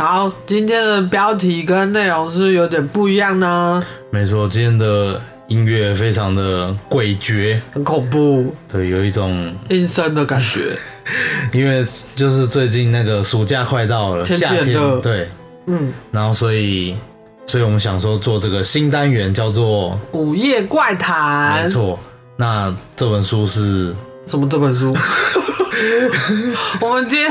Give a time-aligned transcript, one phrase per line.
[0.00, 3.82] 好，今天的标题跟内容是有点不一样呢。
[4.12, 10.60] 没错，今天的音乐非常的诡谲，很恐怖，对，有一种阴森的感觉。
[11.52, 15.28] 因为就是最近那个暑假快到了，夏很热对，
[15.66, 16.96] 嗯，然后所以，
[17.48, 21.98] 所以我们想说做这个新单元叫做，午夜怪谈，没错，
[22.36, 23.92] 那这本书是
[24.28, 24.96] 什么这本书？
[26.80, 27.30] 我们今天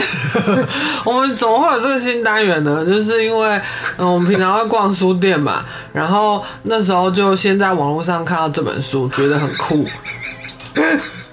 [1.03, 2.85] 我们怎么会有这个新单元呢？
[2.85, 3.61] 就是因为
[3.97, 9.85] 嗯，我们平常会逛书店嘛，然后那时候就先在网络上看到这本书，觉得很酷。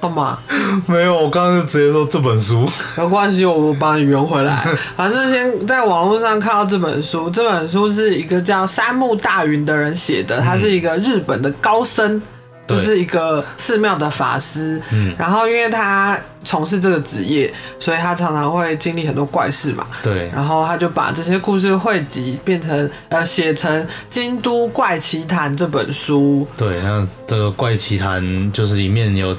[0.00, 0.38] 干嘛？
[0.86, 4.62] 没有，我刚刚就直接说这本书，没关系，我帮你圆回来。
[4.94, 12.20] 反正先在网络上看到这本书，这本书是一个叫山木大云的人写的，他是一个日本的高僧，
[12.66, 14.80] 就是一个寺庙的法师。
[14.92, 19.86] 嗯然后因为他从事这个职业，所以他常常会经历很多怪事嘛。
[20.02, 26.46] 对，然后他就把这些故事汇集，变成呃写成《京都怪奇谈》这本书。
[26.56, 29.34] 对，那这个怪奇谈就是里面有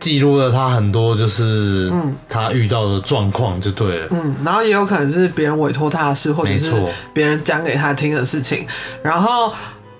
[0.00, 6.72] 记录了他很多就是嗯他遇到的状况，就对了，嗯，然后也有可能是别人委托他的事，或者是
[7.14, 8.66] 别人讲给他听的事情。
[9.00, 9.52] 然后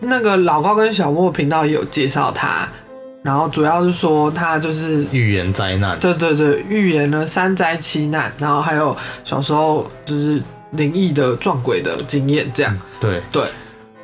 [0.03, 2.69] 那个老高跟小莫频道也有介绍他，
[3.23, 10.43] 然后主要是说他就是预言灾难，对对对，预言了三灾七难，然后还有小时候就是
[10.73, 12.77] 灵异的撞鬼的经验，这样。
[13.01, 13.23] 对。
[13.31, 13.45] 对，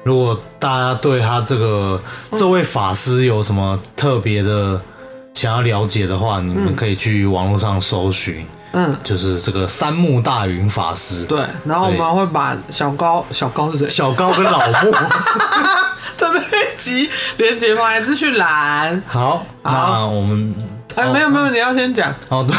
[0.04, 2.00] 如果大家对他这个
[2.36, 4.80] 这位法师有什么特别的
[5.34, 11.40] 想要了解的话，你们可以去网络上搜寻，嗯，就是这个三木大云法师，对。
[11.64, 13.88] 然后我们会把小高小高是谁？
[13.88, 14.92] 小高跟老木。
[16.18, 19.02] 的那一集连接放在资讯栏。
[19.06, 20.54] 好，那我们
[20.96, 22.14] 哎，没有没有，你要先讲。
[22.28, 22.56] 哦对，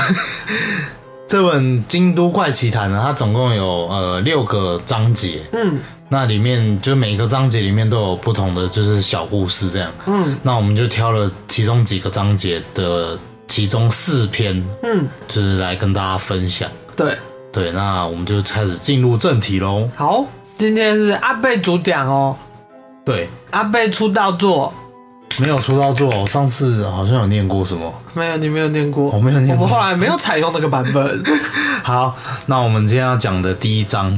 [1.28, 5.78] 这本《京都怪奇谈》呢，它总共有呃六个章节，嗯
[6.12, 9.92] 那里面就每个章节里面都有不同的就是小故事这样。
[10.08, 16.70] 嗯那我们就挑了其中几个章节的其中四篇，嗯，就是来跟大家分享。
[16.96, 17.18] 对。
[17.52, 19.90] 对，那我们就开始进入正题喽。
[19.96, 20.24] 好，
[20.56, 22.38] 今天是阿贝主讲哦。
[23.10, 24.72] 对，阿贝出道作
[25.40, 27.92] 没有出道作，我上次好像有念过什么。
[28.14, 28.38] 没有？
[28.38, 29.06] 你没有念过？
[29.06, 31.24] 我没有念过我们后来没有采用那个版本。
[31.82, 32.16] 好，
[32.46, 34.16] 那我们今天要讲的第一章，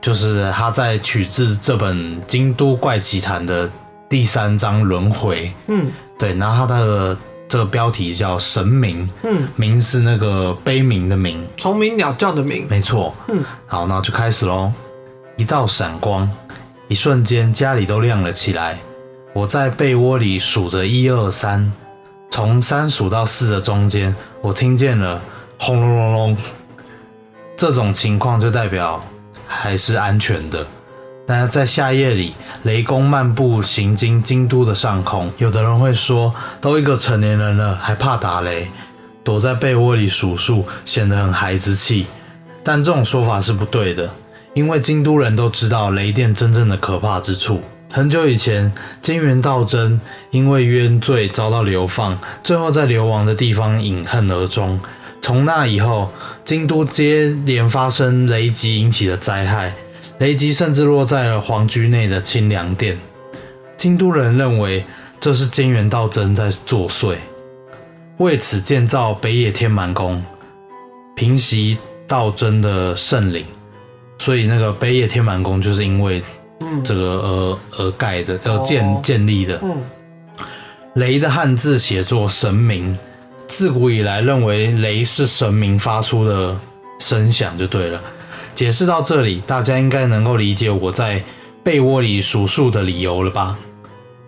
[0.00, 1.94] 就是他在取自这本
[2.26, 3.70] 《京都怪奇谈》的
[4.08, 5.52] 第三章轮回。
[5.66, 7.14] 嗯对，然后他的
[7.46, 12.66] 这个标题叫神明，嗯，明是那个悲鸣的鸣，虫鸣鸟叫的鸣。
[12.70, 13.14] 没错。
[13.28, 14.72] 嗯，好，那就开始喽。
[15.36, 16.30] 一道闪光，
[16.90, 18.76] 一瞬间家里都亮了起来。
[19.32, 21.72] 我在被窝里数着一二三，
[22.32, 24.12] 从三数到四的中间，
[24.42, 25.22] 我听见了
[25.56, 26.36] 轰隆隆隆。
[27.56, 29.00] 这种情况就代表
[29.46, 30.66] 还是安全的。
[31.28, 32.34] 那在夏夜里，
[32.64, 38.68] 雷公漫步行经京都的上空，有的人会说，都一个成年人了，还怕打雷？
[39.22, 42.08] 躲在被窝里数数，显得很孩子气。
[42.64, 44.10] 但这种说法是不对的，
[44.54, 47.60] 因为京都人都知道雷电真正的可怕之处。
[47.92, 50.00] 很久以前，金元道真
[50.30, 54.78] 因为冤罪遭到流放，最后在流亡的地方饮恨而终。
[55.20, 56.10] 从那以后，
[56.44, 59.74] 京都接连发生雷击引起的灾害，
[60.18, 62.96] 雷击甚至落在了皇居内的清凉殿。
[63.76, 64.84] 京都人认为
[65.20, 67.16] 这是金元道真在作祟，
[68.18, 70.24] 为此建造北野天满宫，
[71.14, 71.76] 平息
[72.06, 73.44] 道真的圣灵。
[74.20, 76.22] 所以那个北野天满宫就是因为
[76.60, 79.58] 嗯这个而而盖的，而哦建建立的。
[79.62, 79.82] 嗯
[80.94, 82.98] 雷的汉字写作神明，
[83.46, 86.54] 自古以来认为雷是神明发出的
[86.98, 88.00] 声响就对了。
[88.56, 91.22] 解释到这里，大家应该能够理解我在
[91.62, 93.56] 被窝里数数的理由了吧？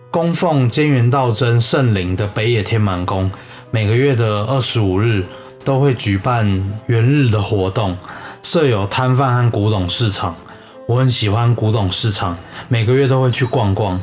[0.09, 3.29] 供奉菅原道真圣灵的北野天满宫，
[3.69, 5.25] 每个月的二十五日
[5.65, 6.47] 都会举办
[6.87, 7.97] 元日的活动，
[8.43, 10.35] 设有摊贩和古董市场。
[10.85, 12.37] 我很喜欢古董市场，
[12.67, 13.99] 每个月都会去逛逛。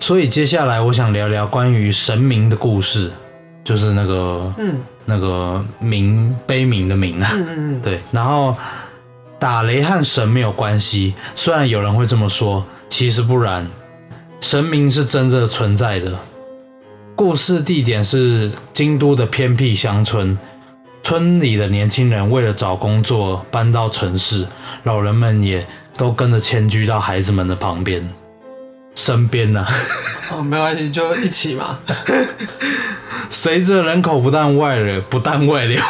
[0.00, 3.10] 所以接下来我想聊聊关于神明的故事，
[3.62, 4.74] 就是那个嗯
[5.04, 8.56] 那个名悲鸣的鸣啊，嗯嗯对，然后
[9.38, 13.64] 打雷和神没有关系，虽然有人会这么说，其实不然，
[14.40, 16.12] 神明是真正存在的。
[17.14, 20.36] 故事地点是京都的偏僻乡村，
[21.06, 24.44] 村里的年轻人为了找工作搬到城市，
[24.82, 25.64] 老人们也
[25.96, 28.10] 都跟着迁居到孩子们的旁边、
[28.96, 29.64] 身边呢、
[30.34, 31.78] 哦，没关系，就一起嘛。
[33.30, 35.80] 随着人口不但外流，不但外流，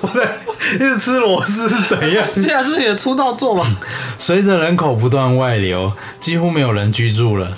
[0.00, 0.38] 我 在
[0.76, 2.24] 一直吃螺丝是怎样？
[2.26, 3.66] 现在是你的出道作嘛。
[4.16, 7.54] 随着人口不断外流，几乎没有人居住了。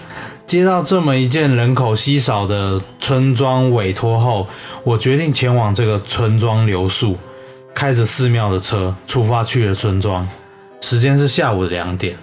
[0.46, 4.46] 接到这么一件人口稀少的村庄委托后，
[4.82, 7.16] 我决定前往这个村庄留宿，
[7.74, 10.28] 开着寺庙的车出发去了村庄。
[10.80, 12.16] 时间是下午的两点。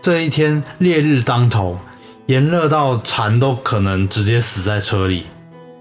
[0.00, 1.76] 这一天烈日当头，
[2.26, 5.26] 炎热到蝉都可能直接死在车里，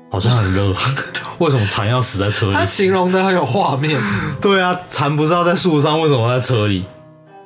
[0.09, 0.73] 好像很热。
[1.37, 2.65] 为什么蝉要死在车里他？
[2.65, 4.01] 形容的很有画面，
[4.41, 6.83] 对啊，蝉不知道在树上，为什么在车里？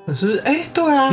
[0.08, 1.12] 可是哎、对啊，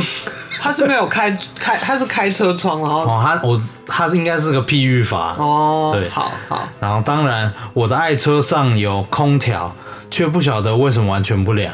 [0.59, 5.35] 他是没有开开，他是开车窗，然后哦，他我他是应该是个譬喻法。
[5.37, 9.73] 哦，对好好，然后当然，我的爱车上有空调，
[10.11, 11.73] 却不晓得为什么完全不凉。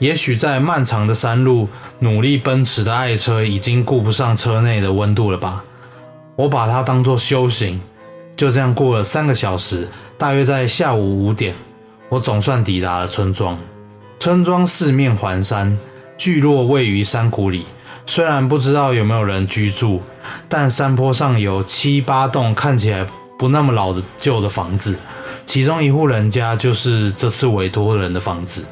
[0.00, 1.68] 也许在漫长的山路
[2.00, 5.64] 努力奔驰的爱车已经顾不上车内的温度了吧？
[6.34, 7.80] 我把它当做修行，
[8.36, 9.88] 就这样过了三个小时。
[10.16, 11.54] 大约在下午五点，
[12.08, 13.56] 我总算抵达了村庄。
[14.18, 15.78] 村庄四面环山，
[16.16, 17.64] 聚落位于山谷里。
[18.08, 20.00] 虽然不知道有没有人居住，
[20.48, 23.06] 但山坡上有七八栋看起来
[23.38, 24.98] 不那么老的旧的房子，
[25.44, 28.64] 其中一户人家就是这次委托人的房子。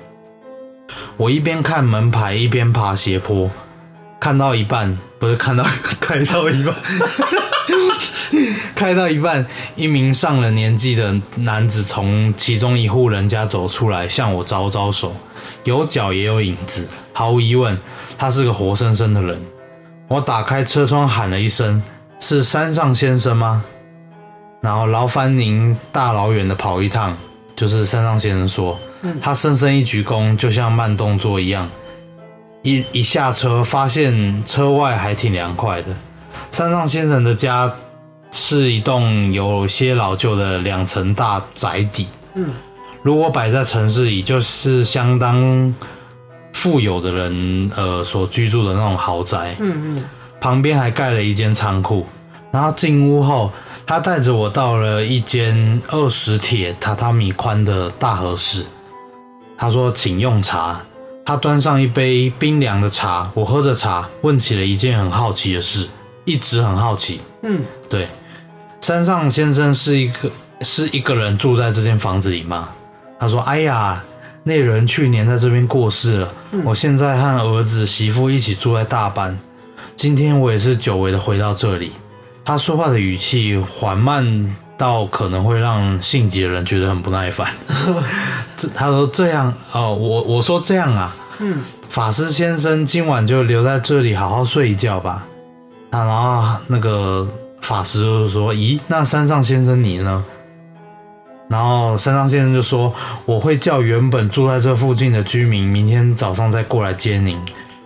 [1.18, 3.50] 我一边看门牌，一边爬斜坡，
[4.18, 5.62] 看到一半，不是看到
[6.00, 6.74] 开到一半，
[8.74, 9.46] 开到一半，
[9.76, 15.14] 一名上了年纪的男子从其中一户人家走出来，向我招招手，
[15.66, 17.76] 有脚也有影子，毫无疑问，
[18.16, 19.40] 他是个活生生的人。
[20.08, 21.82] 我打开车窗喊了一声
[22.20, 23.64] ：“是山上先生吗？”
[24.62, 27.16] 然后劳烦您大老远的跑一趟，
[27.56, 28.78] 就是山上先生说，
[29.20, 31.68] 他深深一鞠躬，就像慢动作一样，
[32.62, 35.88] 一一下车，发现车外还挺凉快的。
[36.52, 37.72] 山上先生的家
[38.30, 42.50] 是一栋有些老旧的两层大宅邸，嗯，
[43.06, 45.72] 如果摆在城市里，就是相当
[46.52, 49.54] 富有的人呃所居住的那种豪宅。
[49.60, 50.04] 嗯嗯，
[50.40, 52.04] 旁边还盖了一间仓库。
[52.50, 53.52] 然后进屋后，
[53.86, 58.66] 他带着我到了一间二十铁榻榻米宽的大和室。
[59.56, 60.80] 他说：“请用茶。”
[61.24, 65.88] 他端上一杯冰凉的茶，我喝着茶，问起了一件很好奇的事，
[66.24, 67.20] 一直很好奇。
[67.42, 68.08] 嗯，对，
[68.80, 70.28] 山上先生是一个
[70.62, 72.70] 是一个人住在这间房子里吗？
[73.18, 74.02] 他说：“哎呀，
[74.42, 76.32] 那人去年在这边过世了，
[76.64, 79.34] 我现在和儿子媳妇一起住在大阪。
[79.96, 81.92] 今天我也是久违的回到这里。”
[82.44, 87.48] 他说话的语气缓慢到可能会让性急的人觉得很不耐烦。
[88.56, 95.26] 这他说这样哦，我我说这样啊，嗯，法师先生今晚就留在这里好好睡一觉吧。
[95.90, 97.26] 啊，然后那个
[97.62, 100.24] 法师就是说：“咦，那山上先生你呢？”
[101.48, 102.92] 然后山上先生就说
[103.24, 107.40] ：“我会叫原本住在这附近的居民，明天早上再过来接您。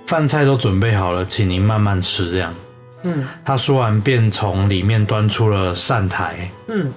[0.06, 2.54] 饭菜都准备好了，请您慢慢吃。”这样，
[3.02, 6.50] 嗯他说完便从里面端出了扇台。
[6.68, 6.92] 嗯，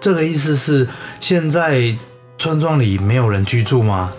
[0.00, 0.86] 这个意思是
[1.18, 1.94] 现在
[2.38, 4.12] 村庄里没有人居住吗？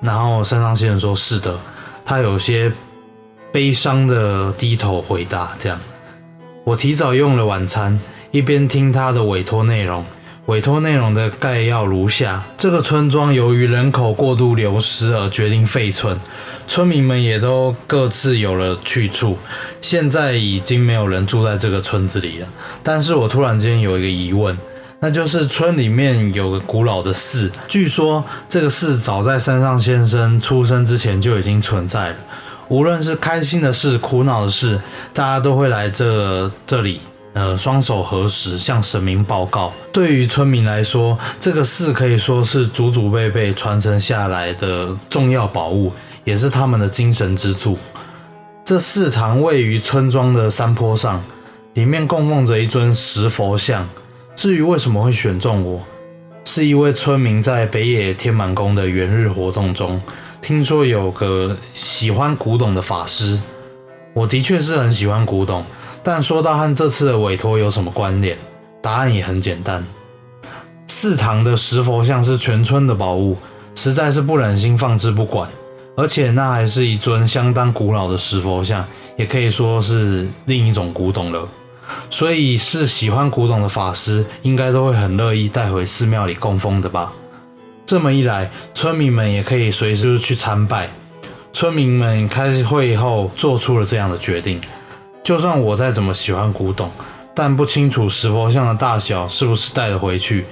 [0.00, 1.58] 然后山上先生说：“是的。”
[2.06, 2.72] 他有些
[3.50, 5.80] 悲伤的低头回答：“这样，
[6.62, 7.98] 我提早用了晚餐，
[8.30, 10.04] 一边听他的委托内容。
[10.48, 16.18] 委托内容的概要如下：这个村庄由于人口过度流失而决定废村，
[16.66, 19.36] 村民们也都各自有了去处。
[19.82, 22.48] 现在已经没有人住在这个村子里了。
[22.82, 24.56] 但是我突然间有一个疑问，
[25.00, 32.16] 那就是村里面有个古老的寺，据说这个寺早在山上先生出生之前就已经存在了。
[32.68, 34.80] 无论是开心的事、苦恼的事，
[35.12, 37.02] 大家都会来这这里，
[37.38, 39.72] 呃，双手合十向神明报告。
[39.92, 45.92] 对于村民来说，这个寺可以说是祖祖辈辈传承下来的重要宝物，
[46.24, 47.78] 也是他们的精神支柱。
[48.64, 51.22] 这寺堂位于村庄的山坡上，
[51.74, 53.88] 里面供奉着一尊石佛像。
[54.34, 55.80] 至于为什么会选中我，
[56.44, 60.02] 是一位村民在北野天满宫的元日活动中，
[60.42, 63.40] 听说有个喜欢古董的法师。
[64.12, 65.64] 我的确是很喜欢古董，
[66.02, 68.36] 但说到和这次的委托有什么关联，
[68.80, 69.84] 答案也很简单。
[70.86, 73.36] 寺堂的石佛像是全村的宝物，
[73.74, 75.50] 实在是不忍心放置不管。
[75.96, 78.86] 而且那还是一尊相当古老的石佛像，
[79.16, 81.48] 也可以说是另一种古董了。
[82.08, 87.12] 所以是喜欢古董的法师，应该都会很乐意带回寺庙里供奉的吧。
[87.84, 90.88] 这么一来，村民们也可以随时去参拜。
[91.52, 94.60] 村民们开会后做出了这样的决定：
[95.28, 96.90] 就算我再怎么喜欢古董，
[97.34, 100.46] 但不清楚石佛像的大小是不是带得回去。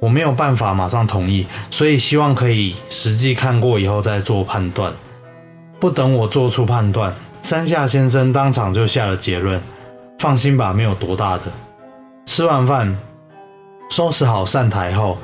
[0.00, 4.92] 我没有办法马上同意，所以希望可以实际看过以后再做判断。
[5.78, 9.62] 不等我做出判断，山下先生当场就下了结论
[10.18, 11.44] ：“放心吧，没有多大的。”
[12.26, 12.98] 吃完饭，
[13.90, 15.16] 收拾好扇台后，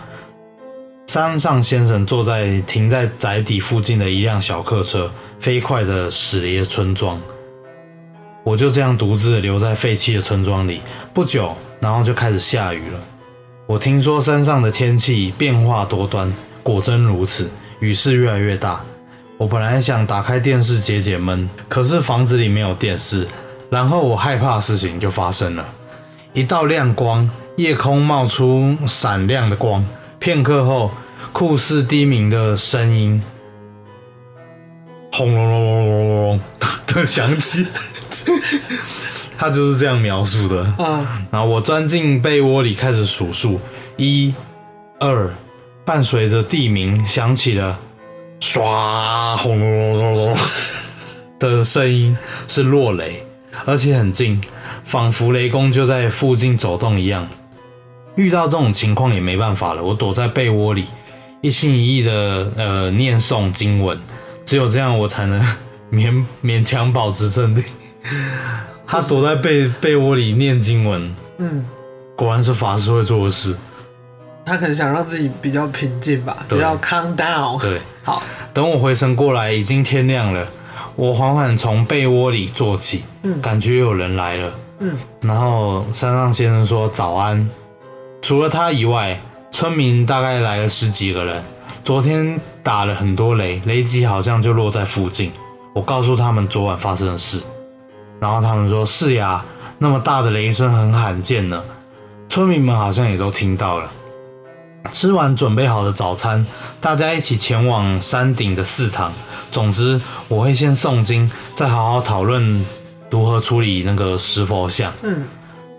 [1.08, 7.20] 山上先生坐在停在宅邸附近的一辆小客车，飞快地驶离村庄。
[8.44, 10.82] 我就这样独自留在废弃的村庄里。
[11.14, 13.00] 不久，然后就开始下雨了。
[13.66, 16.30] 我听说山上的天气变化多端，
[16.62, 18.84] 果真如此，雨势越来越大。
[19.38, 23.26] 我本来想打开电视解解闷，可是房子里没有电视。
[23.70, 25.66] 然后我害怕的事情就发生了，
[26.34, 29.84] 一道亮光，夜空冒出闪亮的光。
[30.18, 30.90] 片刻后，
[31.32, 33.20] 酷似低鸣的声音，
[35.12, 36.40] 轰隆隆隆隆隆
[36.86, 37.66] 的响起。
[39.36, 40.74] 他就是这样描述的。
[40.78, 43.60] 嗯，然后我钻进被窝里开始数数，
[43.96, 44.32] 一、
[45.00, 45.28] 二，
[45.84, 47.78] 伴随着地鸣响起了
[48.40, 50.36] 唰轰隆隆隆隆
[51.38, 52.16] 的声音，
[52.46, 53.24] 是落雷，
[53.64, 54.40] 而且很近，
[54.84, 57.28] 仿佛雷公就在附近走动一样。
[58.16, 60.84] 遇到这种情况也没办法了，我躲在被窝里，
[61.40, 63.98] 一心一意的呃念诵经文，
[64.46, 65.44] 只有这样我才能
[65.90, 67.64] 勉勉强保持镇定。
[68.86, 71.64] 他躲在被被窝里念经文，嗯，
[72.14, 73.56] 果然是法师会做的事。
[74.46, 77.58] 他可能想让自己比较平静吧，比对较 calm down。
[77.60, 80.46] 对，好，等我回神过来，已经天亮了。
[80.96, 84.52] 我缓缓从被窝里坐起，嗯感觉有人来了。
[84.80, 87.48] 嗯，然后山上先生说早安。
[88.20, 89.18] 除了他以外，
[89.50, 91.42] 村民大概来了十几个人。
[91.82, 95.32] 昨天打了很多雷，雷击好像就落在附近。
[95.74, 97.40] 我告诉他们昨晚发生的事，
[98.24, 99.44] 然后他们说是呀，
[99.76, 101.62] 那么大的雷声很罕见呢。
[102.26, 103.90] 村民们好像也都听到了。
[104.92, 106.46] 吃完准备好的早餐，
[106.80, 109.12] 大家一起前往山顶的寺堂。
[109.50, 112.64] 总之，我会先诵经，再好好讨论
[113.10, 114.90] 如何处理那个石佛像。
[115.02, 115.24] 嗯，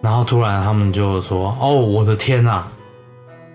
[0.04, 2.68] 然后突然他们就说：“哦，我的天呐！”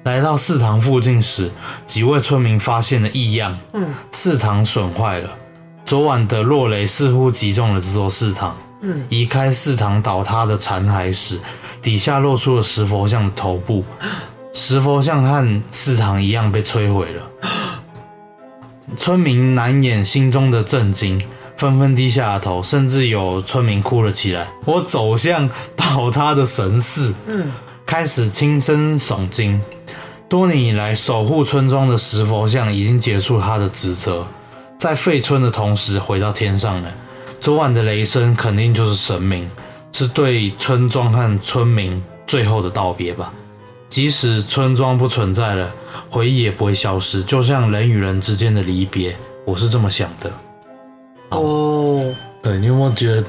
[0.02, 1.48] 来到寺堂附近时，
[1.86, 3.56] 几位村民发现了异样。
[3.72, 5.30] 嗯，寺堂损坏了，
[5.86, 8.56] 昨晚的落雷似乎击中了这座寺堂。
[8.80, 11.38] 嗯，移开寺堂倒塌的残骸时，
[11.82, 13.84] 底下露出了石佛像的头部。
[14.52, 17.22] 石佛像和寺堂一样被摧毁了。
[18.98, 21.22] 村民难掩心中的震惊，
[21.56, 24.48] 纷纷低下了头，甚至有村民哭了起来。
[24.64, 27.52] 我走向倒塌的神寺，嗯，
[27.86, 29.60] 开始轻声诵经。
[30.28, 34.26] 多年以来，守护村庄的石佛像已经结束他的职责，
[34.78, 36.92] 在废村的同时回到天上了。
[37.40, 39.48] 昨晚的雷声肯定就是神明，
[39.92, 43.32] 是对村庄和村民最后的道别吧。
[43.88, 45.70] 即使村庄不存在了，
[46.10, 49.16] 回忆也不会消失，就像人与人之间的离别，
[49.46, 50.30] 我是这么想的。
[51.30, 53.24] 哦，对你有没有觉得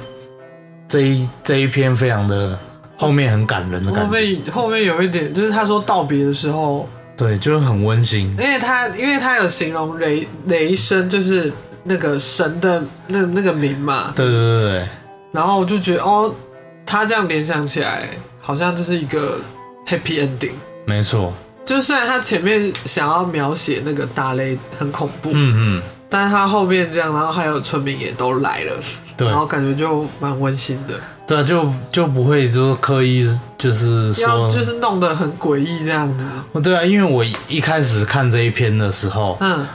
[0.89, 2.59] 这一这一篇非常的
[2.97, 4.07] 后面很感人的感觉？
[4.07, 8.27] 后面后面有一点，就是他说道别的时候，对，就是很温馨。
[8.37, 11.51] 因为他因为他有形容雷雷声，就是
[11.83, 14.87] 那个神的那那个名嘛，对对对对，
[15.31, 16.33] 然后我就觉得哦，
[16.85, 18.09] 他这样联想起来，
[18.39, 19.39] 好像就是一个
[19.87, 20.53] happy ending。
[20.85, 21.33] 没错。
[21.63, 28.73] 就虽然他前面想要描写那个打雷很恐怖，嗯嗯，但是他后面这样，然后还有村民也都来了，
[29.15, 30.95] 对然后感觉就蛮温馨的，
[31.27, 33.23] 对啊，就就不会就是刻意
[33.59, 36.25] 就是，要就是弄得很诡异这样子。
[36.61, 39.65] 对啊，因为我一开始看这一篇的时候，嗯，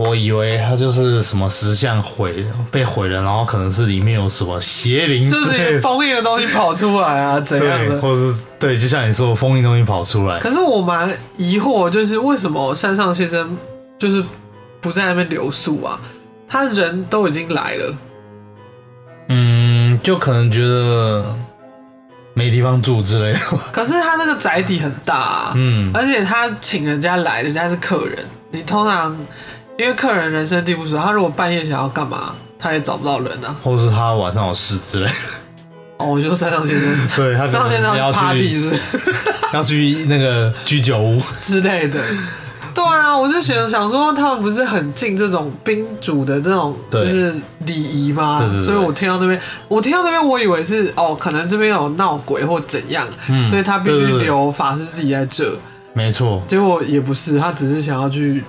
[0.00, 8.00] 我以为它就是什么石像毁被毁了，然后可能是里面有什么邪灵就是封印的东西跑出来啊，怎样，的？
[8.00, 13.54] 或者是对，就像你说，封印东西跑出来，可是我蛮疑惑，就是为什么山上先生
[13.98, 14.24] 就是
[14.80, 16.00] 不在那边留宿啊？
[16.48, 17.94] 他人都已经来了，
[19.28, 21.36] 嗯就可能觉得
[22.32, 23.40] 没地方住之类的。
[23.70, 29.14] 可是他那个宅邸很大、啊，嗯，而且他请人家来，人家是客人，你通常
[29.80, 33.56] 因为客人人生地不熟，他如果半夜想要干嘛，他也找不到人啊。
[33.62, 35.12] 或是他晚上有事之类的。
[35.96, 38.80] 哦，我就山上先生，对山上先生要 party 是不是
[39.54, 41.20] 要去那个居酒屋。
[41.40, 41.98] 之类的？
[42.74, 47.34] 对啊，我就想想说，他们不是很敬这种宾主的这种就是
[47.66, 48.40] 礼仪吗？
[48.62, 55.52] 所以我听到那边，我听到那边，我以为是哦，可能这边有闹鬼或怎样，嗯所以他必须留法师自己在这。
[55.92, 58.44] 没错，结果也不是，他只是想要去，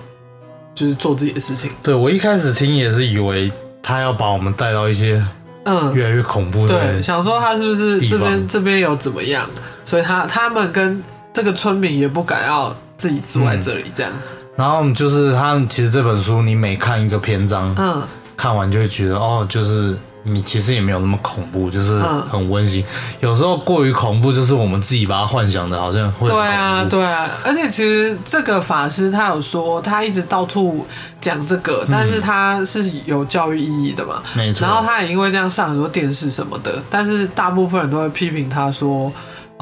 [0.82, 1.70] 就是做自己的事情。
[1.84, 3.52] 对我一开始听也是以为
[3.84, 5.24] 他要把我们带到一些
[5.66, 9.48] 嗯，越来越恐怖的对，想说他是不是这地方边这边有怎么样，
[9.86, 14.32] 所以他他们跟这个村民也不敢要自己住在这里这样子。
[14.56, 18.02] 然后就是他们其实这本书，你每看一个篇章，嗯，
[18.36, 22.84] 看完就会觉得哦，就是你其实也没有那么恐怖，就是嗯很温馨。
[23.20, 30.86] 有时候过于恐怖，就是我们自己把它幻想的好像会很对啊，对啊，而且其实这个法师他有说，他一直到处
[31.20, 34.22] 讲这个，但是他是有教育意义的嘛。
[34.34, 34.68] 没错。
[34.68, 39.12] 然后他也因为这样上很多电视什么的，但是大部分人都会批评他说。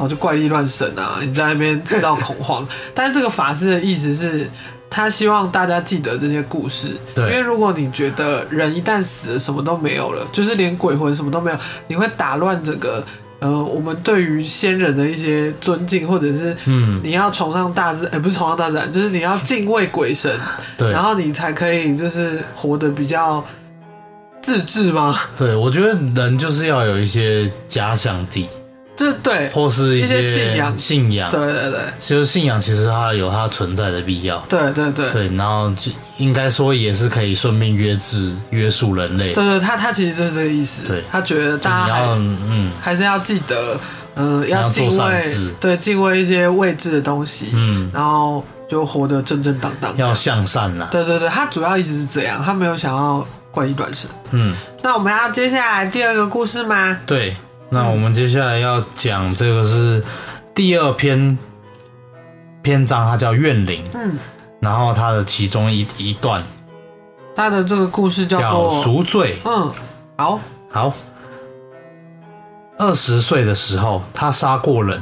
[0.02, 1.20] 哦，就怪力乱神啊！
[1.22, 4.50] 你在那边制造恐慌，但是这个法师的意思是，
[4.90, 7.26] 他希望大家记得这些故事，对。
[7.26, 13.04] 因为如果你觉得人一旦死了，什么都没有了，就是连鬼魂什么都没有，你会打乱整个
[13.40, 20.32] 呃我们对于先人的一些尊敬，或者是嗯，你要崇尚大自，哎、不是崇尚大自然，就是你要敬畏鬼神，
[20.76, 20.92] 对。
[20.92, 23.46] 然后你才可以就是活得比较
[24.42, 25.16] 自治吗？
[25.38, 28.48] 对，我觉得人就是要有一些假想敌，
[29.00, 31.32] 这对，或是一些些信仰信仰。
[31.32, 34.38] 对对对其实信仰其实它有它存在的必要。
[34.50, 39.32] 对对对对，然后就应该说也是可以顺便约制约束人类。
[39.32, 40.86] 对对，他他其实就是这个意思。
[40.86, 43.80] 对他觉得大家还嗯还是要记得，
[44.16, 49.96] 嗯、要敬畏善事，对，敬畏一些未知的东西，嗯，然后就活得正正当当。
[49.96, 50.90] 要向善啦。
[50.92, 54.10] 对对对，他主要一直是这样，他没有想要怪力乱神。
[54.32, 57.00] 嗯，那我们要接下来第二个故事吗？
[57.06, 57.34] 对。
[57.70, 60.04] 那我们接下来要讲这个是
[60.56, 61.38] 第二篇
[62.62, 64.18] 篇章，它叫怨灵，嗯，
[64.60, 66.44] 然后它的其中一一段。
[67.36, 69.38] 它的这个故事叫叫做赎罪。
[69.46, 69.72] 嗯，
[70.18, 70.94] 好，好，
[72.78, 75.02] 二十岁的时候，他杀过人。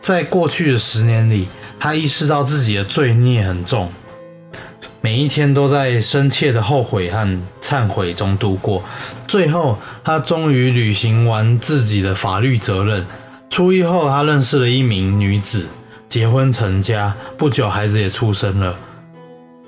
[0.00, 1.46] 在过去的十年里，
[1.78, 3.88] 他意识到自己的罪孽很重，
[5.04, 8.84] 每一天都在深切的后悔和忏悔中度过。
[9.26, 13.04] 最后，他终于履行完自己的法律责任。
[13.50, 15.66] 出狱后，他认识了一名女子，
[16.08, 18.78] 结婚成家，不久孩子也出生了。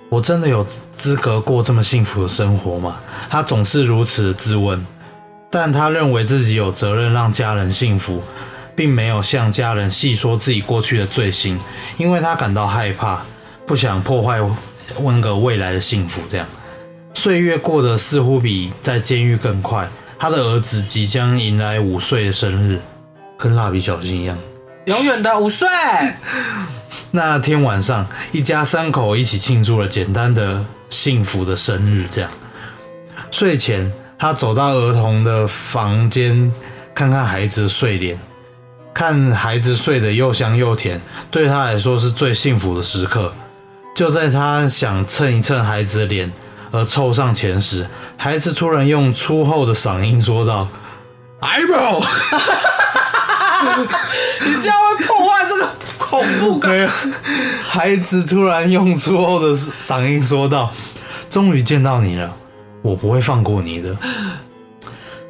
[0.09, 3.01] 我真的有资格过这么幸福的生活吗？
[3.29, 4.87] 他总是如此的自问，
[5.51, 8.23] 但他认为自己有责任让家人幸福，
[8.77, 11.59] 并没有向家人细说自己过去的罪行，
[11.99, 13.25] 因为他感到害怕，
[13.67, 14.39] 不想破坏
[14.99, 16.23] 问个未来的幸福。
[16.29, 16.47] 这样，
[17.15, 19.89] 岁月过得似乎比在监狱更快。
[20.19, 22.81] 他的儿子即将迎来五岁的生日，
[23.37, 24.39] 跟蜡笔小新一样。
[24.87, 25.69] 永远的五岁。
[27.11, 32.07] 那天晚上，一家三口一起庆祝了简单的幸福的生日。
[32.11, 32.31] 这样，
[33.31, 36.51] 睡前他走到儿童的房间，
[36.95, 38.19] 看看孩子的睡脸，
[38.93, 43.33] 看孩子睡得又香又甜，对他来说是最幸福的时刻。
[43.95, 46.31] 就在他想蹭一蹭孩子的脸
[46.73, 50.67] 而凑上前时，孩子突然用粗厚的嗓音说道
[51.41, 52.05] ：“eyebrow。”
[54.45, 56.73] 你这样会破坏这个恐怖感。
[56.73, 56.89] 没有，
[57.63, 60.73] 孩子突然用粗厚的嗓音说道
[61.31, 62.35] ：“终于见到你了，
[62.83, 63.97] 我不会放过你的。”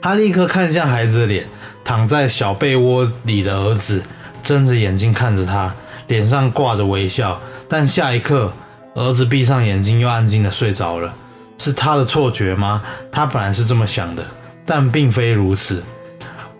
[0.01, 1.47] 他立刻看向孩子的脸，
[1.85, 4.03] 躺在小被窝里的儿子
[4.43, 5.75] 睁着眼睛看着他，
[6.07, 7.39] 脸上挂着微笑。
[7.69, 8.53] 但下一刻，
[8.95, 11.13] 儿子闭上眼睛，又安静的睡着了。
[11.57, 12.83] 是他的错觉吗？
[13.13, 14.25] 他本来是这么想的，
[14.67, 15.83] 但并非如此。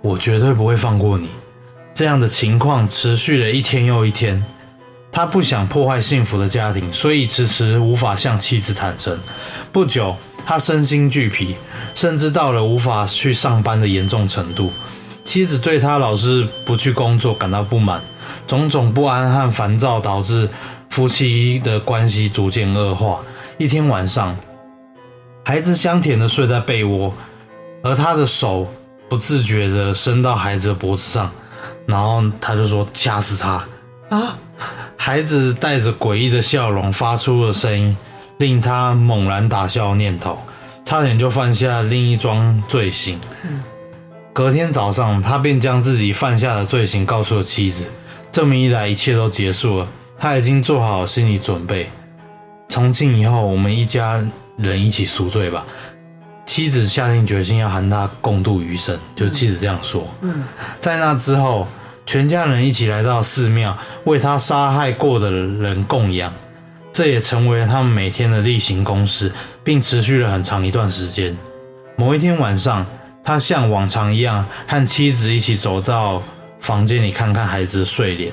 [0.01, 1.29] 我绝对不会放过你。
[1.95, 4.45] 这样的情况持续了一天又一天。
[5.11, 9.19] 他不想破坏幸福的家庭，所以迟迟无法向妻子坦诚。
[9.73, 11.57] 不久，他身心俱疲，
[11.95, 14.73] 甚至到了无法去上班的严重程度。
[15.23, 18.03] 妻子对他老是不去工作感到不满，
[18.47, 20.49] 种种不安和烦躁导致
[20.95, 23.21] 夫妻的关系逐渐恶化。
[23.59, 24.37] 一天晚上，
[25.45, 27.13] 孩子香甜的睡在被窝，
[27.83, 28.73] 而他的手
[29.09, 31.29] 不自觉的伸到孩子的脖子上，
[31.85, 33.67] 然后他就说：“掐死他。”
[34.11, 34.39] 啊！
[34.97, 37.97] 孩子带着诡异的笑容发出了声音，
[38.39, 40.39] 令他猛然打消念头，
[40.85, 43.19] 差点就犯下另一桩罪行。
[44.33, 47.91] 隔天早上，他便将自己犯下的罪行告诉了妻子。
[48.31, 49.89] 这么一来，一切都结束了。
[50.19, 51.91] 他已经做好心理准备，
[52.69, 54.25] 从今以后，我们一家
[54.57, 55.65] 人一起赎罪吧。
[56.47, 60.07] 妻子下定决心要和他共度余生，就妻子这样说。
[60.21, 60.45] 嗯，
[60.79, 61.67] 在那之后，
[62.07, 66.33] 全家人一起来到寺庙，为他杀害过的人供养，
[66.93, 69.33] 这也成为了他们每天的例行公事，
[69.65, 71.37] 并持续了很长一段时间。
[71.97, 72.87] 某一天晚上，
[73.25, 76.23] 他像往常一样和妻子一起走到
[76.61, 78.33] 房间里看看孩子的睡脸。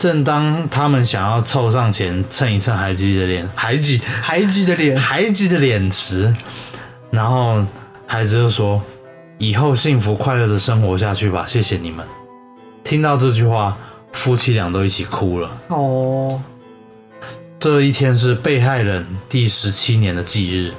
[0.00, 4.00] 正当他们想要凑上前蹭一蹭孩子的脸，孩子。
[4.22, 6.34] 孩子的脸，孩子的脸时，
[7.10, 7.62] 然后
[8.06, 8.80] 孩子就说
[9.36, 12.02] ：“以后幸福快乐的生活下去吧，谢谢你们。”
[12.82, 13.76] 听到这句话，
[14.14, 15.50] 夫妻俩都一起哭了。
[15.68, 16.42] 哦，
[17.58, 20.72] 这一天是被害人第十七年的忌日，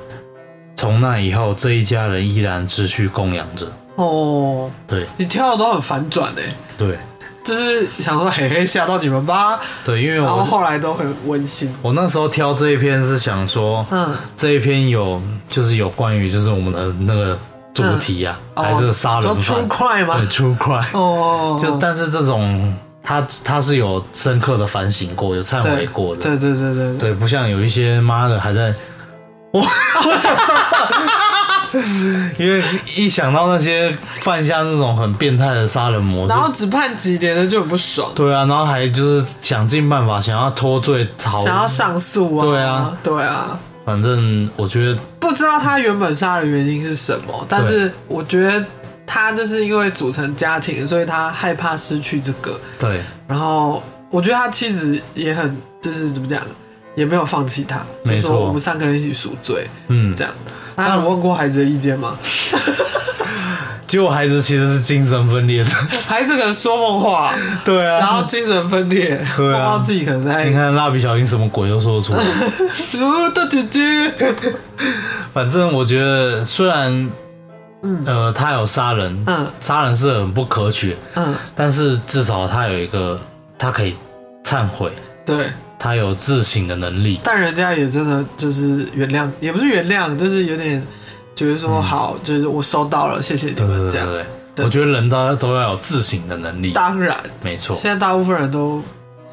[0.75, 3.71] 从那以后，这一家人依然持续供养着。
[3.97, 5.05] 哦，对。
[5.15, 6.97] 你跳的都很反转哎，对
[7.43, 11.73] 就是想说嘿嘿吓到你们吧，对，因为然后我后来都很温馨。
[11.81, 17.37] 我那时候挑这一篇是想说，嗯，这一篇有就是有关于就是我们的那个
[17.73, 19.41] 主题啊，还是杀人犯。
[19.41, 20.17] true crime 吗？
[20.17, 28.73] 对 true crime，、哦，就但是这种他他是有深刻的反省过，有忏悔过的，对对对对对，对，不像有一些妈的还在，
[29.51, 30.87] 我我讲脏话，
[32.37, 32.63] 因为
[32.95, 48.63] 一想到那些犯下那种很变态的杀人魔，然后只判几年的就很不爽，对啊，然后还就是想尽办法想要脱罪逃，想要上诉啊，对啊，对啊，反正我觉得不知道他原本杀人原因是什么，但是我觉得
[49.05, 53.01] 他就是因为组成家庭，所以他害怕失去这个，对。
[53.27, 56.41] 然后我觉得他妻子也很就是怎么讲，
[56.95, 60.13] 也没有放弃他，就说我们三个人一起赎罪嗯。
[60.15, 60.33] 这，样。
[60.87, 62.17] 那有问过孩子的意见吗？
[63.87, 65.69] 结果孩子其实是精神分裂的，
[66.07, 67.33] 孩子可能说梦话，
[67.65, 69.81] 对啊，然后精神分裂，对啊。
[69.83, 72.19] 自己可能在你看蜡笔小新什么鬼都说得出来。
[72.19, 74.09] 呃大姐姐，
[75.33, 77.09] 反正我觉得，虽然
[77.83, 78.01] 嗯。
[78.05, 79.47] 呃他有杀人，嗯。
[79.59, 83.19] 杀人是很不可取，嗯，但是至少他有一个，
[83.57, 83.97] 他可以
[84.45, 84.89] 忏悔，
[85.25, 85.47] 对。
[85.81, 87.19] 他有自省的能力。
[87.23, 90.85] 但人家也真的就是原谅，也不是原谅，就是有点
[91.35, 94.07] 觉得说好，就是我收到了，谢谢你对对们这样。
[94.07, 94.25] 对对，
[94.57, 97.75] 对我觉得人都都要有自省的能力，当然，没错。
[97.75, 98.79] 现在大部分人都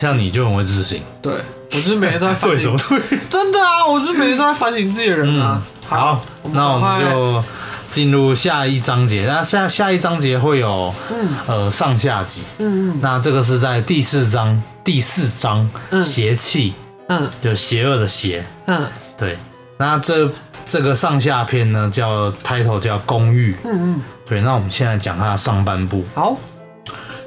[0.01, 1.35] 像你就很会自省，对
[1.71, 3.19] 我就是每天都在反省， 对？
[3.29, 5.63] 真的啊，我就是每天都在反省自己的人啊。
[5.85, 7.45] 好，那我们就
[7.91, 9.25] 进入下一章节。
[9.27, 12.43] 那下下一章节会有嗯呃上下集。
[12.59, 16.73] 嗯嗯那这个是在第四章，第四章嗯邪气，
[17.09, 18.43] 嗯就邪恶的邪。
[18.65, 18.83] 嗯
[19.19, 19.37] 对，
[19.77, 20.33] 那这
[20.65, 23.55] 这个上下篇呢，叫 title 叫公寓。
[23.65, 26.03] 嗯嗯，对，那我们现在讲它的上半部。
[26.15, 26.39] 好，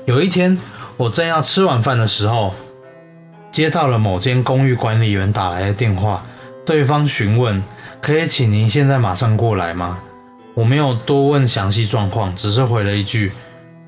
[0.08, 0.58] 有一天，
[0.97, 2.52] 我正要吃晚饭的时候，
[3.52, 6.24] 接到了某间公寓管理员打来的电话，
[6.65, 7.62] 对方询问
[8.02, 10.00] ：“可以请您现在马上过来吗？”
[10.56, 13.32] 我没有多问详细状况，只是回了一句：“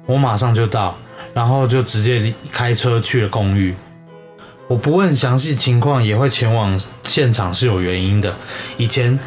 [0.05, 0.95] 我马上就到。”
[1.33, 3.75] 然后就直接离开车去了公寓。
[4.67, 8.33] 我不问详细情况，也会前往现场是有原因的。
[8.77, 9.19] 以前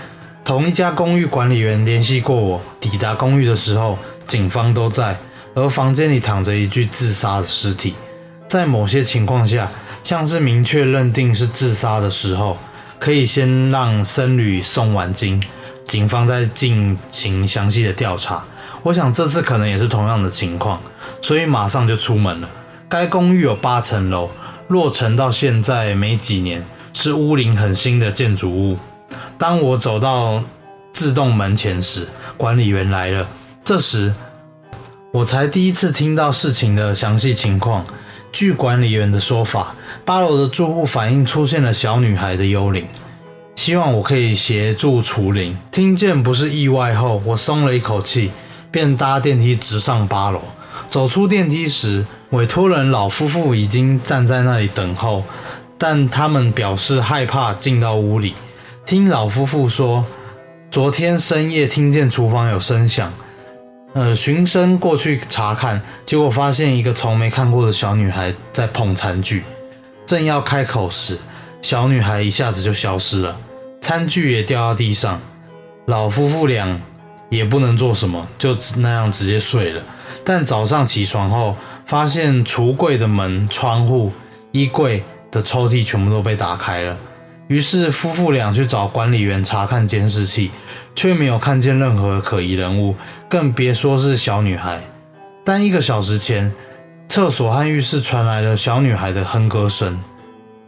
[0.44, 5.18] 同一家公寓管理员联系过我，抵达公寓的时候，警方都在，
[5.54, 7.94] 而房间里躺着一具自杀的尸体。
[8.48, 9.70] 在某些情况下，
[10.02, 12.56] 像是明确认定是自杀的时候，
[12.98, 15.42] 可以先让僧侣诵完经，
[15.86, 18.42] 警方再进行详细的调查。
[18.86, 20.80] 我想这次可能也是同样的情况，
[21.20, 22.48] 所以马上就出门了。
[22.88, 24.30] 该公寓有八层楼，
[24.68, 28.78] 落成到现在没几年，是屋龄很新的建筑物。
[29.36, 30.40] 当我走到
[30.92, 33.28] 自动门前时，管理员来了。
[33.64, 34.14] 这时，
[35.10, 37.84] 我才第一次听到事情的详细情况。
[38.30, 42.86] 据管理员的说法，八楼的住户反映出现了小女孩的幽灵，
[43.56, 45.58] 希望我可以协助除灵。
[45.72, 48.30] 听见不是意外后，我松了一口气，
[48.70, 50.40] 便搭电梯直上八楼。
[50.90, 55.24] 走出电梯时，委托人老夫妇已经站在那里等候，
[55.78, 58.34] 但他们表示害怕进到屋里。
[58.84, 60.04] 听老夫妇说，
[60.70, 63.12] 昨天深夜听见厨房有声响，
[63.94, 69.42] 呃，循声过去查看，结果发现一个从没看过的小女孩在碰餐具。
[70.04, 71.18] 正要开口时，
[71.62, 73.36] 小女孩一下子就消失了，
[73.80, 75.20] 餐具也掉到地上。
[75.86, 76.80] 老夫妇俩
[77.28, 79.82] 也不能做什么，就那样直接睡了。
[80.24, 84.12] 但早上起床后，发现橱柜的门、窗户、
[84.52, 86.96] 衣柜的抽屉全部都被打开了，
[87.46, 90.50] 于是夫妇俩去找管理员查看监视器，
[90.94, 92.96] 却没有看见任何可疑人物，
[93.28, 94.80] 更别说是小女孩。
[95.44, 96.52] 但一个小时前，
[97.08, 100.00] 厕所和浴室传来了小女孩的哼歌声。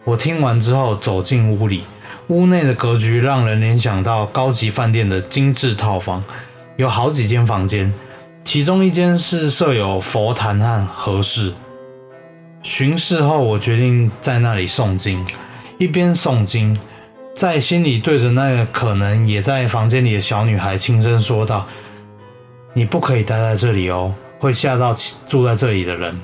[0.05, 1.83] 我听完之后走进屋里，
[2.29, 6.23] 屋内的格局让人联想到高级饭店的精致套房，
[6.79, 7.93] 有好几间房间，
[8.45, 11.53] 其中一间是设有佛坛和合室。
[12.63, 15.27] 巡视后，我决定在那里诵经，
[15.79, 16.79] 一边诵经，
[17.37, 21.67] 在心里对着那个可能也在房间里的小女孩轻声说道
[22.73, 24.95] ：“你不可以待在这里哦，会吓到
[25.29, 26.17] 住在这里的人。”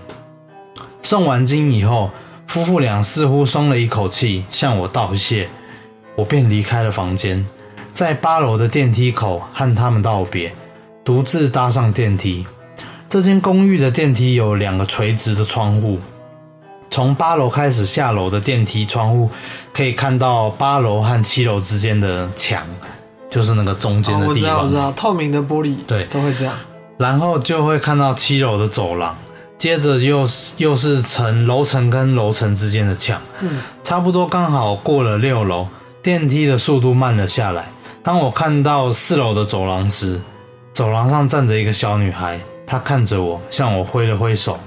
[1.02, 2.12] 诵完经以后，
[2.46, 5.48] 夫妇俩似乎松了一口气，向我道谢，
[6.14, 7.44] 我便离开了房间，
[7.94, 10.52] 在八楼的电梯口和他们道别，
[11.04, 12.44] 独自搭上电梯。
[13.08, 16.00] 这间公寓的电梯有两个垂直的窗户。
[16.90, 19.30] 从八楼开始下楼的电梯窗户，
[19.72, 22.66] 可以看到八楼和七楼之间的墙，
[23.30, 24.68] 就是那个中间的哦，我地知道，我。
[24.68, 26.58] 知道，透明的玻璃，对都会这样。
[26.98, 29.16] 然后就会看到七楼的走廊，
[29.56, 35.68] 接着又又是层楼层跟楼层之间的墙，嗯，差不多刚好过了六楼，
[36.02, 37.66] 电梯的速度慢了下来。
[38.04, 40.20] 当我看到四楼的走廊时，
[40.74, 44.60] 走廊上站着一个小女孩，她看着我，向我挥了挥手。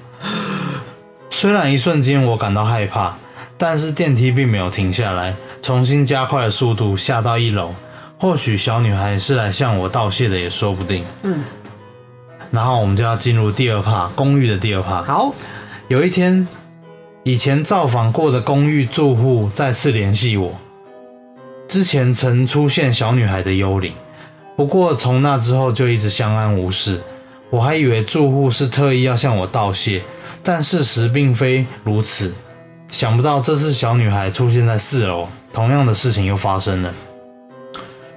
[1.30, 3.16] 虽然一瞬间我感到害怕，
[3.56, 7.76] 但是电梯并没有停下来，重新加快了速度下到一楼。
[8.18, 11.06] 或许小女孩是来向我道谢的，也说不定。
[11.22, 11.44] 嗯，
[12.50, 15.04] 然后我们就要进入第二趴，公寓的第二趴。
[15.04, 15.32] 好，
[15.90, 16.48] 有一天，
[17.22, 20.52] 以前造访过的公寓住户再次联系我，
[21.68, 23.94] 之前曾出现小女孩的幽灵，
[24.56, 27.02] 不过从那之后就一直相安无事。
[27.50, 30.02] 我还以为住户是特意要向我道谢，
[30.42, 32.34] 但事实并非如此。
[32.90, 36.94] 想不到这次小女孩出现在四楼，同样的事情又发生了。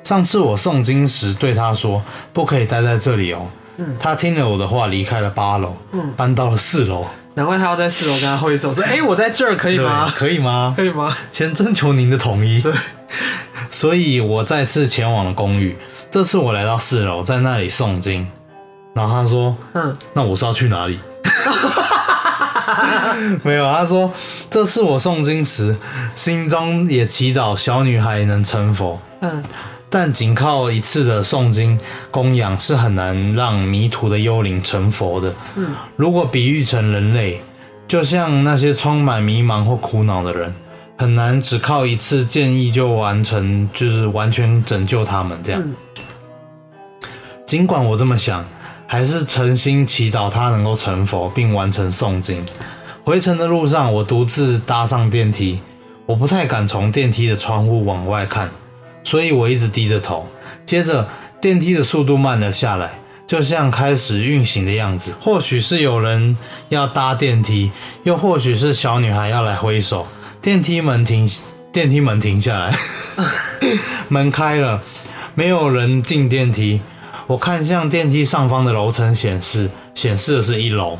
[0.05, 3.47] 上次我诵经时对她说：“不可以待在这里哦。”
[3.79, 7.07] 嗯她听了我的话，离开了八楼，嗯搬到了四楼。
[7.35, 10.13] 难怪他要在四楼跟他挥手，说：“哎、我在这儿，可以吗？
[10.15, 10.75] 可以吗？
[10.77, 12.61] 可以吗先征求您的同意。
[12.61, 12.73] 对，
[13.71, 15.77] 所以我再次前往了公寓。
[16.11, 18.27] 这次我来到四楼，在那里诵经。
[18.95, 20.99] 然后他说：“嗯，那我是要去哪里？”
[23.43, 24.11] 没有，他说
[24.49, 25.77] 这次我诵经时，
[26.15, 29.01] 心中也祈祷小女孩能成佛。
[29.21, 29.43] 嗯，
[29.89, 31.79] 但仅靠一次的诵经
[32.11, 35.35] 供养是很难让迷途的幽灵成佛的。
[35.57, 37.43] 嗯，如果比喻成人类，
[37.87, 40.55] 就像那些充满迷茫或苦恼的人，
[41.01, 45.63] 很难只靠一次建议就完成，就是完全拯救他们这样。
[45.65, 45.75] 嗯
[47.47, 48.45] 尽管我这么想，
[48.87, 52.45] 还是诚心祈祷他能够成佛并完成诵经。
[53.03, 55.59] 回程的路上，我独自搭上电梯，
[56.05, 58.51] 我不太敢从电梯的窗户往外看，
[59.03, 60.29] 所以我一直低着头。
[60.67, 61.09] 接着，
[61.41, 62.91] 电梯的速度慢了下来，
[63.27, 65.17] 就像开始运行的样子。
[65.19, 66.37] 或许是有人
[66.69, 67.73] 要搭电梯，
[68.05, 70.07] 又或许是小女孩要来挥手。
[70.43, 71.29] 电梯门停，
[71.71, 72.75] 电梯门停下来，
[74.09, 74.83] 门开了，
[75.35, 76.81] 没有人进电梯。
[77.27, 80.99] 我看向电梯上方的楼层显示，显示的是一楼。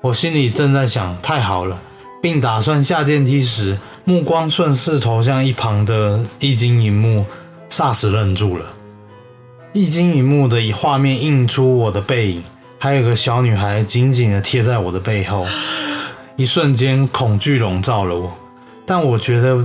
[0.00, 1.78] 我心里正在想，太好了，
[2.20, 7.24] 并打算下电梯时，目光顺势投向一旁的液晶荧幕，
[7.70, 8.66] 霎时愣住了。
[9.74, 12.42] 液晶荧幕的画面映出我的背影，
[12.80, 15.46] 还有个小女孩紧紧地贴在我的背后。
[16.34, 18.34] 一瞬间，恐惧笼罩了我，
[18.90, 19.64] 但我觉得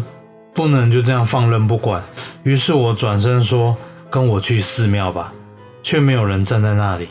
[0.53, 1.99] 不能就这样放任不管，
[2.43, 3.75] 于是我转身说
[4.07, 5.33] ：“跟我去寺庙吧。”
[5.81, 7.09] 却没有人站在那里。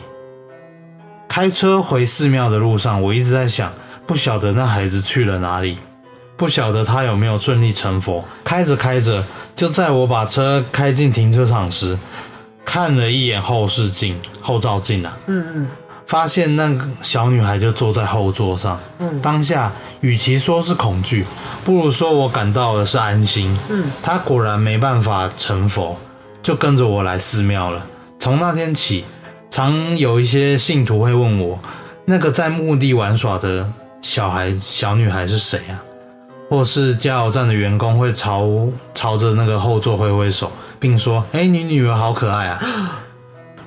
[1.27, 3.69] 开车回寺庙的路上，我一直在想，
[4.07, 5.77] 不晓得那孩子去了哪里，
[6.37, 8.23] 不晓得他有没有顺利成佛。
[8.45, 9.21] 开着开着，
[9.53, 11.99] 就在我把车开进停车场时，
[12.63, 15.67] 看了一眼后视镜、后照镜啊，嗯嗯
[16.07, 18.79] 发现那个小女孩就坐在后座上。
[18.99, 21.25] 嗯当下，与其说是恐惧，
[21.63, 23.57] 不如说我感到的是安心。
[23.69, 25.97] 嗯她果然没办法成佛，
[26.43, 27.85] 就跟着我来寺庙了。
[28.19, 29.03] 从那天起，
[29.49, 31.59] 常有一些信徒会问我，
[32.05, 33.67] 那个在墓地玩耍的
[34.01, 35.81] 小孩、小女孩是谁啊？
[36.47, 38.47] 或是加油站的员工会朝
[38.93, 42.61] 朝着那个后座挥挥手，并说：“哎，你女儿好可爱啊！”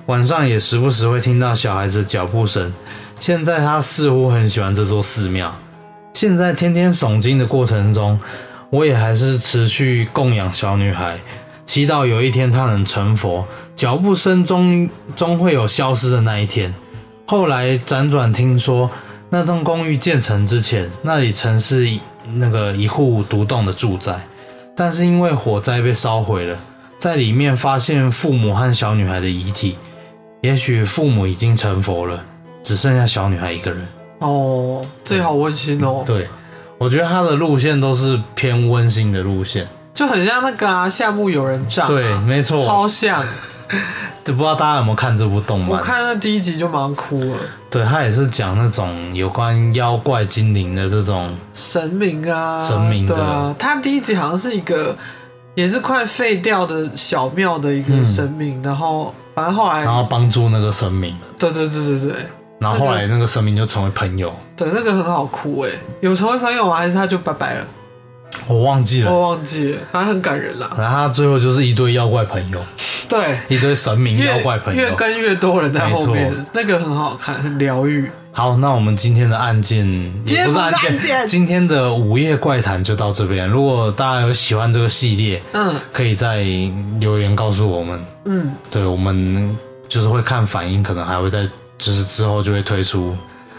[0.08, 2.72] 晚上也时不时会听到小孩子的脚步声。
[3.20, 5.54] 现在他似乎很喜欢这座寺庙。
[6.14, 8.18] 现在天天诵经的过程中，
[8.70, 11.18] 我也还是持续供养小女孩，
[11.66, 13.46] 祈祷有一天她能成佛。
[13.76, 16.74] 脚步声终终会有消失的那一天。
[17.26, 18.90] 后来辗转听说，
[19.28, 22.00] 那栋公寓建成之前，那里曾是一
[22.36, 24.18] 那个一户独栋的住宅。
[24.74, 26.56] 但是因为火灾被烧毁了，
[26.98, 29.76] 在里面发现父母和小女孩的遗体。
[30.40, 32.22] 也许父母已经成佛了，
[32.62, 33.86] 只剩下小女孩一个人。
[34.20, 36.02] 哦，这好温馨哦。
[36.06, 36.28] 对，
[36.78, 41.88] 我觉得他的路线都是偏温馨的路线，就很像那个啊，夏目友人帐、啊。
[41.88, 43.24] 对，没错，超像。
[44.24, 45.70] 就 不知道大家有没有看这部动漫？
[45.70, 47.38] 我看那第一集就蛮哭了。
[47.68, 53.54] 对他也是讲那种有关妖怪精灵的这种神明啊，神明的。
[53.58, 54.96] 他第一集好像是一个
[55.54, 62.26] 也是快废掉的小庙的一个神明，然后反正后来然后帮助那个神明，对对对对对，
[62.58, 64.34] 然后后来那个神明就成为朋友。
[64.56, 65.70] 对，那个很好哭哎，
[66.00, 66.74] 有成为朋友吗？
[66.74, 67.64] 还是他就拜拜了？
[68.48, 70.68] 我忘记了，我忘记了，反正很感人啦。
[70.76, 72.60] 然后他最后就是一堆妖怪朋友，
[73.08, 78.10] 对，一堆神明妖怪朋友，越跟越多人在后面，那个很好看，很疗愈。
[78.30, 79.84] 好，那我们今天的案件
[80.24, 83.48] 也不是案今天案件今天的午夜怪谈就到这边。
[83.48, 86.44] 如果大家有喜欢这个系列，嗯可以在
[87.00, 88.00] 留言告诉我们。
[88.26, 89.56] 嗯，对我们
[89.88, 93.16] 就是会看反应，可能还会在就是之后就会推出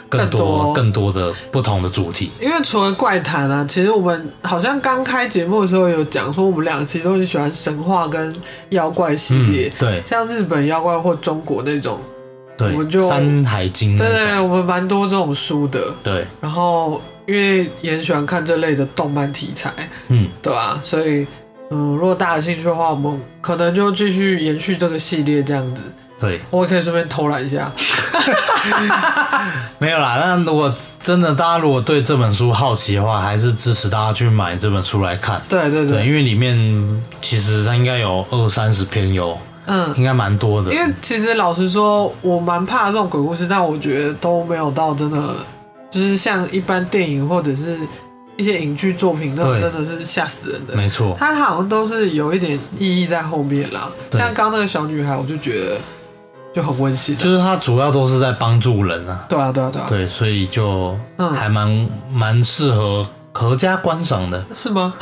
[0.07, 2.31] 更多更多的不同的主题。
[2.39, 8.33] 因为除了怪谈啊，其实我们好像刚开节目的时候有讲说，我们两个其实都很喜欢神话跟
[8.69, 11.99] 妖怪系列，嗯，对像日本妖怪或中国那种。
[12.59, 15.81] 对，我们就山海经那对对，我们蛮多这种书的。
[16.03, 19.73] 对，然后因为也很喜欢看这类的动漫题材，
[20.09, 21.25] 嗯，对啊，所以
[21.71, 25.83] 嗯，如果大家有兴趣的话，我们可能就继续延续这个系列这样子。
[26.19, 27.71] 对，我也可以顺便偷懒一下。
[29.79, 30.17] 没有啦。
[30.21, 35.41] 那如果真的大家如果对这本书好奇的话，还是支持大家去买这本书来看。
[35.47, 36.57] 对，对对对，因为里面
[37.21, 39.37] 其实它应该有二三十篇有，
[39.69, 40.73] 嗯，应该蛮多的。
[40.73, 45.35] 因为其实老实说，我蛮怕这种鬼故事，但我觉得都没有到真的，
[45.89, 47.77] 就是像一般电影或者是
[48.35, 50.75] 一些影剧作品那种，真的是吓死人的。
[50.75, 53.89] 没错，它好像都是有一点意义在后面啦。
[54.11, 55.77] 像刚刚那个小女孩，我就觉得
[56.53, 57.15] 就很温馨。
[57.17, 59.25] 就是它主要都是在帮助人啊。
[59.29, 63.05] 对啊，对啊，对啊，对，所以就嗯还蛮蛮适合
[63.39, 64.43] 合家观赏的。
[64.53, 64.93] 是吗？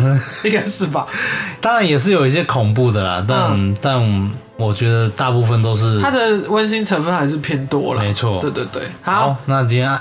[0.44, 1.06] 应该是吧。
[1.62, 8.02] 当然也是有一些恐怖的啦，但、但我觉得大部分都是它的温馨成分还是偏多了。
[8.02, 9.36] 没错对对对，好好，。
[9.46, 9.98] 那今天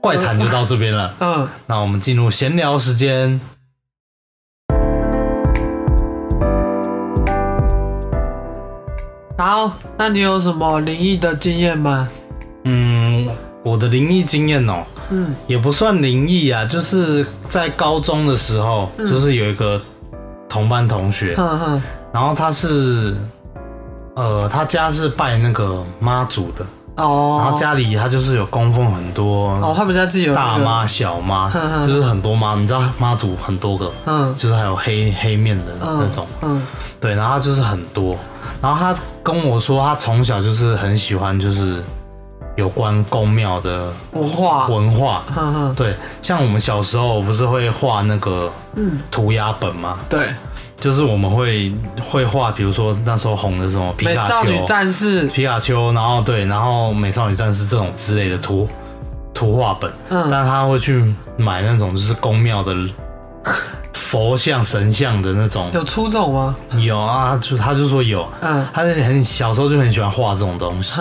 [0.00, 3.40] 怪谈就到这边了， 嗯，那我们进入闲聊时间。
[9.38, 12.08] 好，那你有什么灵异的经验吗？
[12.64, 13.28] 嗯，
[13.64, 15.34] 我的灵异经验哦，嗯。
[15.46, 19.06] 也不算灵异啊，就是在高中的时候，嗯。
[19.06, 19.80] 就是有一个
[20.48, 21.34] 同班同学，
[22.12, 23.14] 然后他是，
[24.14, 26.64] 呃，他家是拜那个妈祖的，
[26.96, 31.50] 哦，然后家里他就是有供奉很多哦，他们家自己有大妈、，小妈，
[31.86, 34.34] 就是很多妈，你知道妈祖很多个，嗯。
[34.34, 36.62] 就是还有黑黑面的嗯那种，嗯。
[36.98, 38.16] 对，然后他就是很多，
[38.60, 41.84] 然后他跟我说，他从小就是很喜欢就是
[42.58, 45.22] 有关宫庙的文化，文化，
[45.76, 50.00] 对，像我们小时候不是会画那个嗯，涂鸦本吗？
[50.08, 50.34] 对，
[50.74, 51.72] 就是我们会
[52.10, 58.68] 会画，比如说那时候红的什么皮美卡少女丘、战士，皮卡丘，然后对，然后美少女战士这种之类的图
[59.32, 60.28] 图画本，嗯。
[60.28, 62.74] 但他会去买那种就是宫庙的
[64.08, 66.56] 佛像、神像的那种，有出这种吗？
[66.78, 70.98] 有啊，就他就说有，嗯，他是很小时候就很喜欢画这种东西，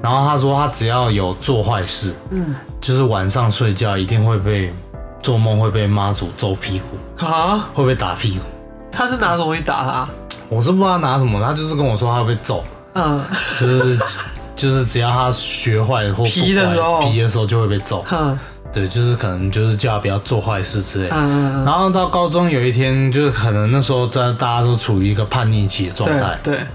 [0.00, 4.72] 然后他说他只要有做坏事，嗯，就是晚上睡觉一定会被
[5.20, 8.44] 做梦会被妈祖揍屁股，啊，会被打屁股。
[8.90, 10.08] 他是拿什么东西打他？
[10.48, 12.64] 我是不知道他拿什么，他就是跟我说他会被揍，
[12.94, 13.22] 嗯。
[13.60, 13.98] 就是
[14.54, 17.00] 就是只要他学坏或皮的乖时候。
[17.02, 18.02] 皮的时候就会被揍。
[18.06, 18.38] 哼，
[18.72, 21.16] 对，就是可能就是叫他不要做坏事之类的。
[21.16, 26.66] 嗯嗯然后到高中有一天，就是可能那时候在大家都处于一个叛逆期的状嗯，态，对对，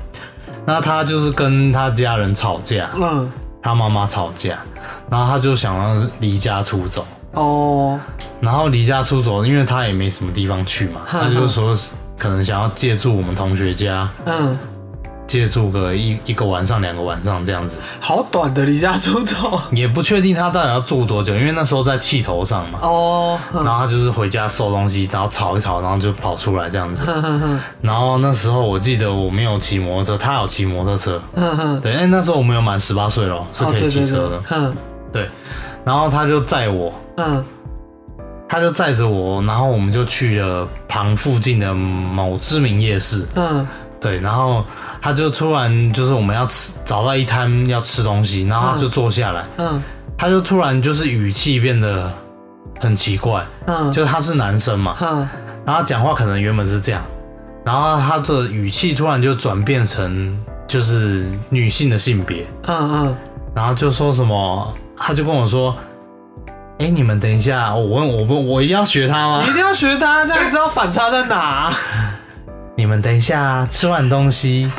[0.65, 3.29] 那他就是跟他家人吵架，嗯，
[3.61, 4.59] 他妈妈吵架，
[5.09, 7.05] 然后他就想要离家出走。
[7.33, 7.99] 哦，
[8.39, 11.75] 然后离家出走，因为他也没什么地方去嘛，哼他就是说
[12.17, 14.57] 可能想要借住我们同学家，嗯，
[15.27, 22.79] 借住个一一个晚上、两个晚上这样子，好短的离家出走，也不确定他到底要住多久，因为那时候在气头上嘛。
[22.81, 27.05] 哦，然后他就是回家收东西，然后吵一吵，然后就跑出来这样子。
[27.81, 31.21] 然后那时候我记得我没有骑摩托车，他有骑摩托车。
[31.83, 34.73] 对，因为那时候我没有满十八岁了，是可以骑车的。
[35.11, 35.29] 对，
[35.83, 37.43] 然后他就载我，嗯
[38.49, 43.27] 他就载着我，然后我们就去了旁附近的某知名夜市。
[43.35, 43.67] 嗯
[44.07, 44.63] 对，然后
[45.01, 49.83] 他就突然就是我们要吃，找到一摊要吃东西，然后他就坐下来，嗯。
[50.17, 52.11] 他就突然就是语气变得
[52.79, 55.27] 很奇怪，嗯，就是他是男生嘛，嗯。
[55.65, 57.03] 然后讲话可能原本是这样，
[57.65, 60.35] 然后他的语气突然就转变成
[60.65, 63.15] 就是女性的性别，嗯嗯，
[63.53, 65.75] 然后就说什么，他就跟我说
[66.79, 69.41] ：“哎，你们等一下，我问我问我一定要学他吗？
[69.43, 69.53] 你一？
[69.53, 71.71] 定要学他，这样知道反差在哪。
[72.77, 74.71] 你们等一下吃完东西，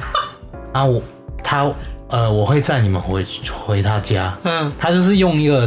[0.72, 1.02] 啊，我
[1.42, 1.66] 他
[2.08, 3.24] 呃我会载你们回
[3.64, 4.36] 回他家。
[4.42, 5.66] 嗯，他就是用一个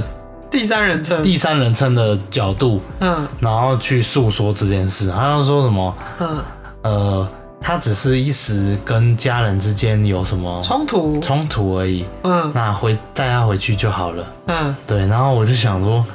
[0.52, 1.24] 第三人称。
[1.24, 5.10] 第三人称的角度，嗯然后去诉说这件事。
[5.10, 6.44] 他就说什么嗯，
[6.84, 7.28] 呃，
[7.60, 11.20] 他只是一时跟家人之间有什么冲突。
[11.22, 14.24] 冲突而已，嗯那回带他回去就好了。
[14.46, 16.06] 嗯，对，然后我就想说，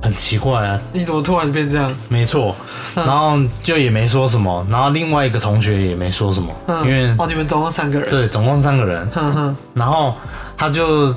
[0.00, 1.94] 很奇怪啊，你怎么突然变这样？
[2.08, 2.54] 没错，
[2.94, 3.04] 嗯。
[3.04, 10.14] 然后就也没说什么，然后另外一个同学也没说什么，嗯，因为哦，你们总共三个人。，对，总共三个人，哼哼，然后
[10.56, 11.14] 他就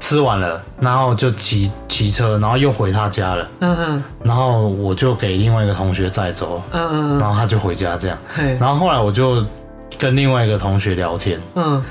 [0.00, 9.44] 吃完了，然后就骑骑车，然后又回他家了，嗯哼，然后我就给另外一个同学载走，嗯嗯嗯，然后他就回家这样，嘿，然后后来我就
[9.98, 11.82] 跟另外一个同学聊天，嗯。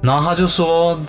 [0.00, 1.00] 然后他就说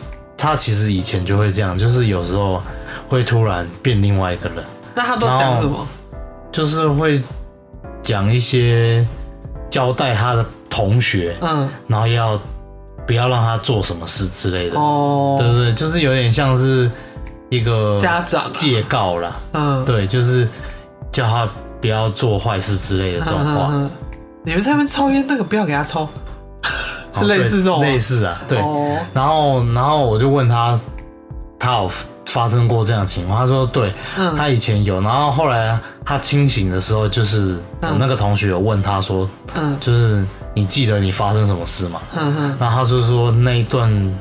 [0.45, 2.61] 他其实以前就会这样，就是有时候
[3.09, 4.63] 会突然变另外一个人。
[4.93, 5.87] 那他都讲什么？
[6.51, 7.19] 就是会
[8.03, 9.05] 讲一些
[9.71, 12.39] 交代他的同学，嗯，然后要
[13.07, 14.79] 不要让他做什么事之类的。
[14.79, 16.89] 哦，对对对，就是有点像是
[17.49, 19.35] 一个家长啊戒告啦。
[19.53, 20.47] 嗯，对，就是
[21.11, 21.49] 叫他
[21.81, 23.69] 不要做坏事之类的这种话。
[23.71, 23.89] 嗯，
[24.43, 26.07] 你们在那边抽烟，那个不要给他抽，
[27.21, 28.59] 是类似这种哦类似啊，对。
[28.59, 30.79] 哦，然后然后我就问他，
[31.57, 31.89] 他有
[32.25, 33.39] 发生过这样的情况？
[33.39, 35.01] 他说对，嗯他以前有。
[35.01, 42.01] 然后后来他清醒的时候，就是我那个同学有问他说，嗯就是你记得你发生什么事吗？
[42.15, 44.13] 嗯哼，然后他就说那一段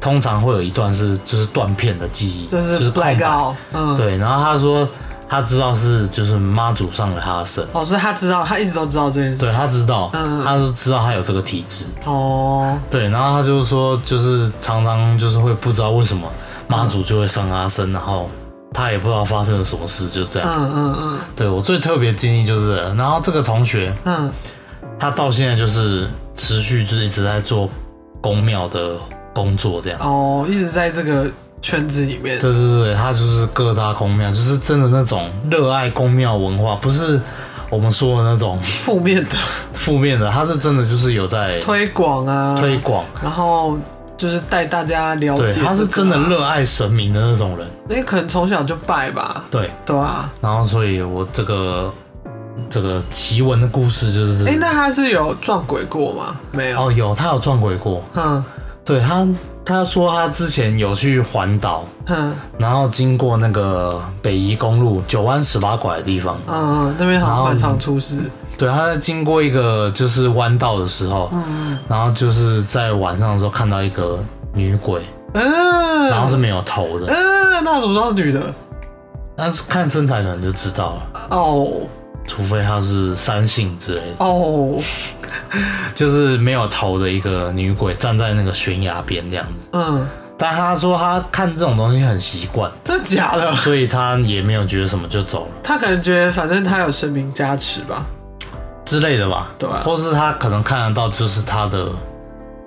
[0.00, 4.88] 通常会有一段是就是断片的记忆，就是空白 black out，嗯，，对，然后他说
[5.32, 9.38] 他知道是就是妈祖上了他的身，哦，所以他知道，他一直都知道这件事。
[9.38, 10.44] 对，他知道，嗯。
[10.44, 16.30] 他就知道他有这个体质，哦，对，然后他就是说就是常常就是会不知道为什么
[16.68, 18.28] 妈祖就会上他身，然后
[18.74, 20.46] 他也不知道发生了什么事，就这样。
[20.54, 21.18] 嗯嗯嗯。
[21.34, 24.30] 对我最特别经历就是，然后这个同学嗯，
[24.98, 26.06] 他到现在就是
[26.36, 27.70] 持续就是一直在做
[28.20, 28.96] 公庙的
[29.32, 29.98] 工作，这样。
[30.02, 31.26] 哦，一直在这个
[31.62, 37.18] 圈子里面，对对对，他就是各大公庙，就是真的那种热爱公庙文化，不是
[37.70, 39.38] 我们说的那种负面的。
[39.72, 43.78] 负面的，他是真的就是有在推广啊，推广，然后
[44.16, 49.70] 就是带大家了对，解、他是真的，热爱神明的那种人，因为可能从小就拜吧，对。
[49.86, 50.30] 对啊。
[50.40, 51.92] 然后，所以我这个
[52.68, 56.36] 这个奇闻的故事就是，哎、那他是有撞鬼过吗？
[56.50, 56.86] 没有。
[56.86, 58.44] 哦，有他有撞鬼过，嗯
[58.84, 59.26] 对他
[59.64, 62.34] 他说他之前有去环岛，嗯。
[62.58, 68.22] 然后经过那个北宜公路九弯十八拐的地方，嗯嗯，那边好像蛮常出事。
[68.58, 75.02] 对，他在经过一个就是弯道的时候，嗯然后就是在晚上的时候看到一个女鬼，
[75.34, 78.54] 嗯，然后是没有头的，嗯，那怎么知道是女的？
[79.34, 81.68] 那是看身材可能就知道了，哦。
[82.24, 84.78] 除非她是三性之类的，哦，
[85.94, 89.68] 就是没有头的一个女鬼站在那个悬崖边这样子。
[89.72, 90.06] 嗯，
[90.38, 93.54] 但他说他看这种东西很习惯，真的假的？
[93.56, 98.04] 所以他也没有觉得什么就走了他可能觉得反正他有神明加持吧。
[98.84, 101.88] 之类的吧，对啊或是他可能看得到就是他的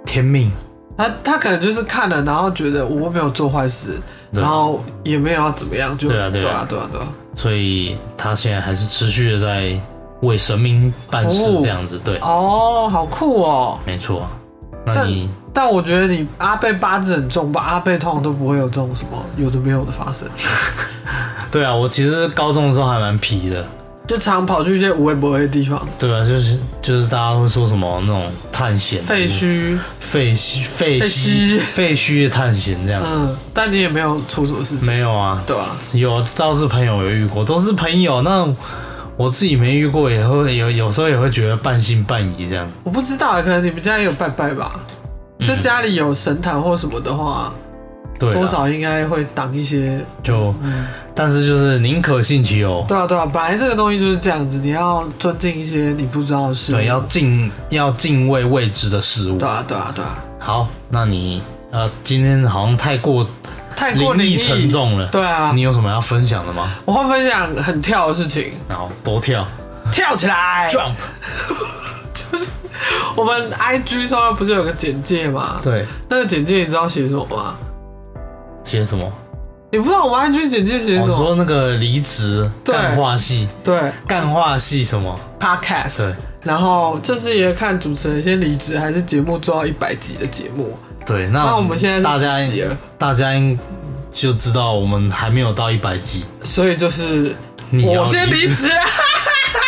[0.05, 0.49] 天命，
[0.97, 3.99] 他他可能就是看了，然后觉得我没有做坏事，
[4.31, 7.07] 对然后也没有要怎么样，就对啊对啊对啊对啊。
[7.35, 9.77] 所以他现在还是持续的在
[10.21, 11.99] 为神明办事哦这样子。
[11.99, 13.79] 对，哦，好酷哦！
[13.85, 14.27] 没错。
[14.85, 17.61] 那你但我觉得你阿贝八字很重吧？
[17.61, 20.27] 阿贝通常都不会有这种什么有的没有的发生，
[21.51, 23.65] 对啊，我其实高中的时候还蛮皮的。
[24.07, 33.01] 就常跑去一些无微不微的地方，对啊，就是就是大家会说什么那种探险废墟，废墟废废墟墟废墟的探险这样。
[33.03, 38.21] 嗯，但你也没有出什么事情，没有啊，对啊，有倒是朋友有遇过，都是朋友。
[38.21, 38.47] 那
[39.17, 42.69] 我自己没遇过，也会有有时候也会觉得半信半疑这样。
[42.83, 44.79] 我不知道，可能你们家也有拜拜吧？
[45.39, 47.61] 就家里有神坛或什么的话，嗯
[48.17, 49.99] 对啊，多少应该会挡一些。
[50.23, 56.75] 就，嗯，但是就是宁可信其有，对啊，对啊，本来这个东西就是这样子，你要尊敬一些你不知道的事物。
[56.77, 59.47] 对，要敬要敬畏未知的事物对。
[59.47, 61.41] 啊，对啊，对啊，好，那你
[61.71, 63.27] 呃今天好像太过
[63.75, 64.69] 太过灵异沉。
[64.69, 66.71] 重了，对啊，你有什么要分享的吗？
[66.85, 69.45] 我会分享很跳的事情，然后多跳
[69.91, 70.67] 跳起来。
[70.69, 70.93] jump，
[72.13, 72.45] 就是
[73.15, 75.59] 我们 IG 上面不是有个简介吗？
[75.61, 77.55] 对，那个简介你知道写什么吗？
[78.63, 79.11] 写什么？
[79.71, 81.15] 你不知道我们 IG 简介写什么？
[81.15, 85.97] 说那个离职对干化系，对干化系什么？，Podcast。
[85.97, 86.15] 对
[86.45, 90.77] 然后就是也看主持人先离职，还是节目做到一百集的节目。
[91.05, 92.39] 对，那那我们现在大家
[92.97, 93.57] 大家应
[94.11, 97.35] 就知道我们还没有到一百集，所以就是
[97.83, 98.69] 我先离职，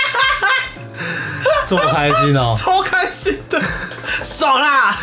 [1.68, 2.54] 这么开心哦。
[2.58, 3.62] 超开心的，
[4.24, 4.98] 爽啦！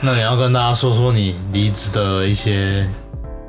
[0.00, 2.88] 那你要跟大家说说你离职的一些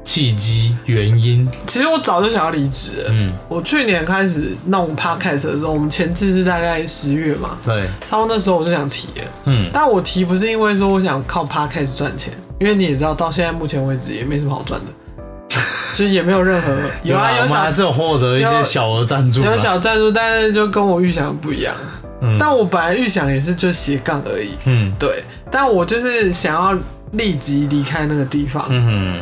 [0.10, 1.48] 契机原因。
[1.68, 3.06] 其实我早就想要离职。
[3.10, 9.28] 嗯，我去年开始弄 podcast 的时候，我们前置是大概十月嘛，对，差不多那时候我就想提了。
[9.46, 15.22] 嗯，但我提不是因为说我想靠 podcast 赚钱，因为你也知道，到现在目前为止也没什么好赚的，
[15.94, 21.76] 就是也没有任何有啊有小还是有获得一些小额赞助啊，有小赞助，但是就跟我预想的不一样。
[22.22, 25.24] 嗯，但我本来预想也是就斜杠而已，嗯对。
[25.52, 26.78] 但我就是想要
[27.12, 29.22] 立即离开那个地方，嗯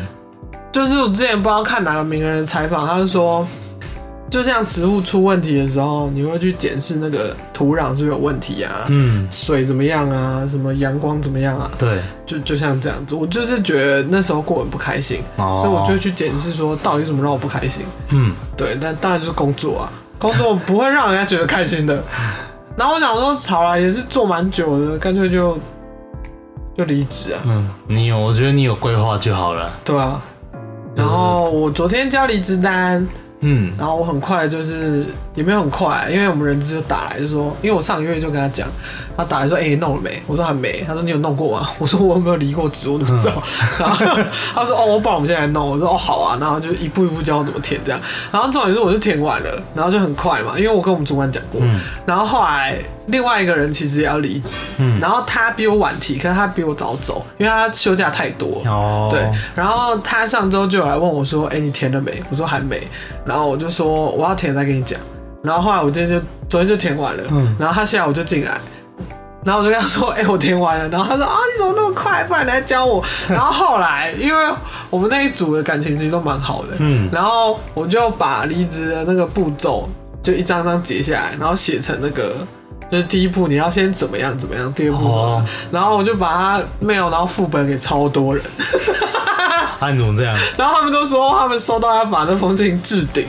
[0.77, 3.45] 就是我之前不知道看哪个名人的采访，他就说，
[4.29, 13.15] 就像植物出问题的时候，你会去检视那个土壤是不是有问题啊，嗯，水怎么样啊，什么阳光怎么样啊，对，就就像这样子。
[13.15, 17.83] 我就是觉得那时候过得很不开心，哦，所以我就去检视说到底什么让我不开心。
[18.09, 22.03] 嗯对，但当然就是工作啊，工作不会让人家觉得开心的。
[22.77, 25.57] 然后我想说，好啦，也是做蛮久的，干脆就
[26.77, 29.73] 就离职啊，嗯，你有，我觉得你有规划就好了。
[29.83, 30.21] 对啊。
[30.97, 33.07] 就是然后我昨天交离职单，
[33.41, 33.71] 嗯。
[33.77, 35.05] 然后我很快就是
[35.37, 38.67] 也没有很快，因为我们人资就打来就说，因为我上个月就跟他讲，
[39.15, 40.19] 他打来说，哎、你弄了没？
[40.25, 40.83] 我说还没。
[40.87, 41.67] 他说你有弄过吗？
[41.77, 42.89] 我说我有没有离过职？
[42.89, 43.43] 我怎么知道？
[43.79, 44.05] 然后
[44.55, 45.69] 他说哦，我帮我们现在来弄。
[45.69, 48.01] 我说哦好啊，然后就一步一步教我怎么填这样。
[48.31, 51.61] 然后重点是我就填完了，然后就很快嘛，因为我跟我们主管讲过。
[51.63, 58.63] 嗯然后后来另外一个人其实也要离职，嗯，然后他比我晚提，可是他比我早走，因为他休假太多。
[58.65, 62.87] 哦，对，然后他上周就有来问我说：“哎、你填了没？”我说还没，
[63.25, 64.99] 然后我就说我要填再跟你讲。
[65.47, 68.59] 然后后来我今天就昨天就填完了，嗯然后他下午就进来，
[69.43, 72.23] 然后我就跟他说：“哎、我填完了。”然后他说：“啊，你怎么那么快？
[72.25, 74.53] 不然你来教我。”然后后来因为
[74.89, 79.87] 我们那一组的感情其实都蛮好的，嗯然后我就把离职的那个步骤
[80.21, 82.35] 就一张张截下来，然后写成那个。
[82.89, 88.41] 就是第一步你要先怎么样怎么样，第二步怎么样哦然后我就把它 mail，然后副本给超多人，
[89.77, 90.33] 啊，你怎么这样？
[90.57, 93.25] 然后他们都说他们收到要把那封信置顶，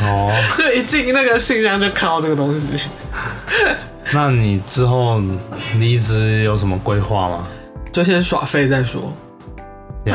[0.00, 2.68] 哦， 就一进那个信箱就看到这个东西。
[4.12, 5.20] 那你之后
[5.78, 7.48] 离职有什么规划吗？
[7.90, 9.12] 就先耍废再说。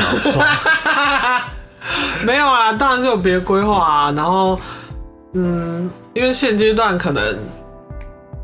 [2.24, 4.12] 没有啊，当然是有别的规划啊。
[4.12, 4.58] 然后，
[5.34, 7.38] 嗯，因为现阶段可能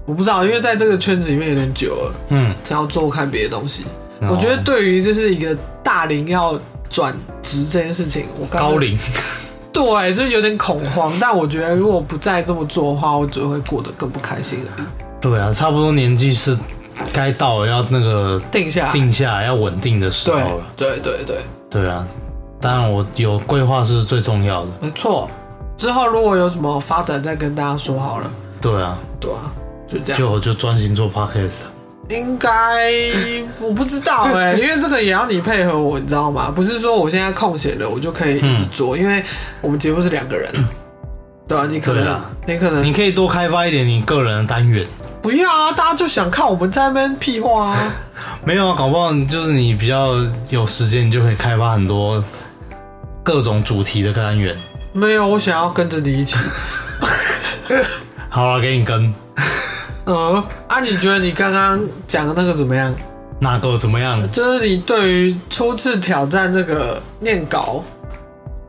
[0.04, 3.84] 我不知道，因为在这个圈子里面有点久了，嗯，想要做看别的东西。
[4.20, 6.60] 哦我觉得对于就是一个大龄要
[6.90, 8.98] 转职这件事情，我高龄，
[9.78, 11.12] 对，就有点恐慌。
[11.20, 14.86] 但我觉得如果不再这么做的话，我只会过得更不开心而已。
[15.20, 16.56] 对啊，差不多年纪是
[17.12, 20.62] 该到了要那个定下来，定下来要稳定的时候对了。
[20.76, 21.36] 对对对，
[21.70, 22.06] 对啊，
[22.60, 24.68] 当然我有规划是最重要的。
[24.80, 25.30] 没错。
[25.76, 28.30] 之后如果有什么发展，再跟大家说好了。
[28.60, 29.52] 对啊，对啊，
[29.86, 30.18] 就这样。
[30.18, 31.62] 就我就专心做 podcast。
[32.08, 32.50] 应该
[33.60, 36.50] 我不知道哎、因为这个也要你配合我，你知道吗？
[36.54, 39.22] 不是说我现在空闲了，我就可以一直做，因为
[39.60, 40.50] 我们节目是两个人。
[41.46, 44.86] 对啊，你可能啊你可能你可以多开发一点你个人的单元。
[45.20, 47.94] 不要啊，大家就想看我们在那边屁话啊。
[48.44, 50.14] 没有啊，搞不好就是你比较
[50.50, 52.22] 有时间，你就可以开发很多
[53.22, 54.56] 各种主题的单元。
[54.92, 56.38] 没有，我想要跟着你一起。
[58.30, 59.12] 好了，给你跟
[60.08, 62.92] 嗯，啊，你觉得你刚刚讲的那个怎么样？
[63.40, 64.28] 哪个怎么样？
[64.32, 67.84] 就是你对于初次挑战这个念稿，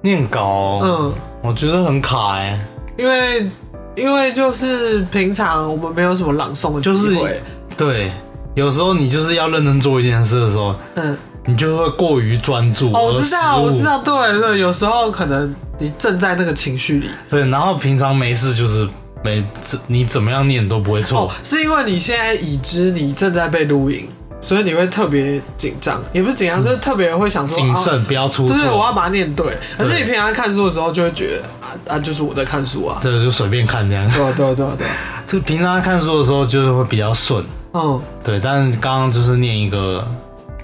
[0.02, 2.60] 念稿，嗯，我觉得很卡哎、
[2.98, 3.50] 因为
[3.96, 7.42] 因为就是平常我们没有什么朗诵的机就是会，
[7.78, 8.12] 对，
[8.54, 13.84] 有时候你就是要认真做一件事的时候，嗯，你就会过于专注，哦，我知道，我知。
[13.84, 18.88] 道，对对，有时候可能你正在那个情绪里，对，然后平常没事就是
[19.24, 19.44] 没
[19.88, 21.22] 你怎么样念都不会错。
[21.22, 24.08] 哦，是因为你现在已知你正在被录影，
[24.40, 28.56] 所以你会特别紧张，也不是紧张，就是特别会想说啊谨慎，不要出错。
[28.56, 29.58] 就是我要把它念对。
[29.78, 32.98] 可是你平常看书的时候，就会觉得啊啊，就是我在看书啊。
[33.02, 34.10] 这个就随便看这样。
[34.10, 34.88] 对啊，对啊，对。
[35.28, 37.44] 就平常看书的时候就是会比较顺，
[37.74, 38.40] 嗯，对。
[38.40, 40.08] 但是刚刚就是念一个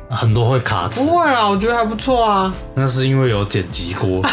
[0.10, 2.54] 很多会卡词不，会啦，我觉得还不错啊。
[2.74, 4.22] 那是因为有剪辑过。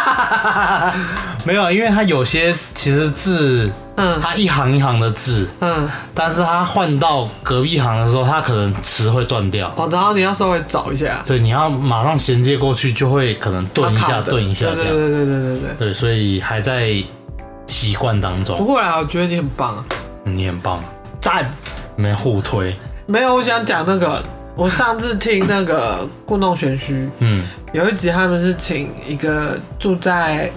[1.44, 9.72] 没有，因为它有些其实字嗯它一行一行的字，嗯，但是它换到隔壁行的时候，它可能词会断掉。
[9.76, 14.92] 哦，然后你要稍微找一下，对，你要马上衔接过去，就会可能顿一下，顿一下这样。
[14.92, 15.74] 对对对对对对对。
[15.78, 16.92] 对，所以还在
[17.66, 18.74] 习惯当中不中。
[18.74, 19.84] 会啊，我觉得你很棒啊，
[20.24, 20.82] 你很棒，
[21.20, 21.50] 赞。
[21.96, 22.74] 没互推。
[23.04, 24.22] 没有，我想讲那个，
[24.60, 27.42] 我上次听那个故弄玄虚，嗯
[27.72, 30.52] 有一集他们是请一个住在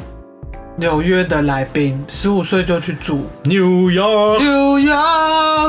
[0.75, 4.39] 纽约的来宾，十五岁就去住，New York。
[4.39, 4.91] 纽约，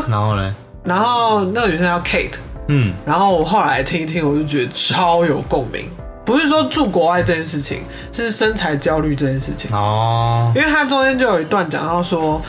[0.09, 0.53] 然后呢？
[0.82, 2.32] 然后那个女生叫 Kate，
[2.66, 5.89] 嗯然后我后来听一听，我就觉得超有共鸣。
[6.24, 9.70] 不是说住国外这件事情，是身材焦虑这件事情。
[9.72, 12.43] 哦，因为他中间就有一段讲到说，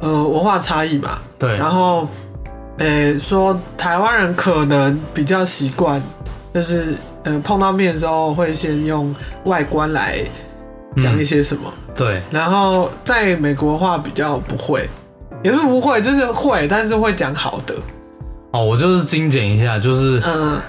[0.00, 2.08] 呃，文化差异嘛，对，然后，
[2.78, 6.00] 呃，说台湾人可能比较习惯，
[6.54, 9.14] 就是呃碰到面的时候会先用
[9.44, 10.18] 外观来
[10.96, 14.88] 讲一些什么，对，然后在美国的话比较不会，
[15.42, 17.74] 也不是不会，就是会，但是会讲好的，
[18.52, 20.60] 哦，我就是精简一下，就是嗯。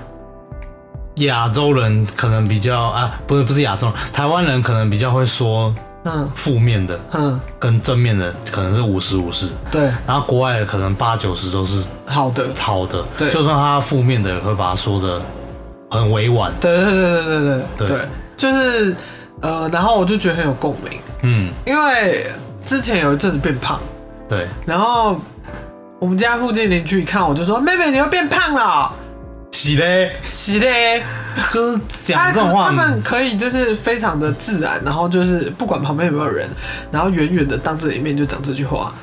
[1.25, 5.75] 亚洲人可能比较啊，不是不是亚洲人，台湾人可能比较会说
[6.11, 15.21] 嗯，负面的，嗯，跟正面的可能是五十五十，对，然后国外的可能八九十都是好的，好的，对，就算他负面的也会把他说的
[15.91, 18.95] 很委婉，对对对对对对对，對就是
[19.41, 22.31] 呃，然后我就觉得很有共鸣，嗯，因为
[22.65, 23.79] 之前有一阵子变胖，
[24.27, 25.19] 对，然后
[25.99, 28.91] 我们家附近邻居一看我就说妹妹你又变胖了，
[29.51, 30.11] 喜嘞。
[30.23, 31.03] 喜嘞。
[31.51, 36.49] 就是讲他这种话，他们可以就是非常的自然，然后就是不管旁边有没有人，
[36.91, 38.93] 然后远远的当着你面就讲这句话。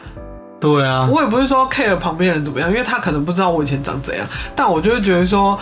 [0.58, 5.56] 对啊，我也不是说 care 旁边人怎么样，因为他可能不知道我以前长怎样，但我就会觉得说，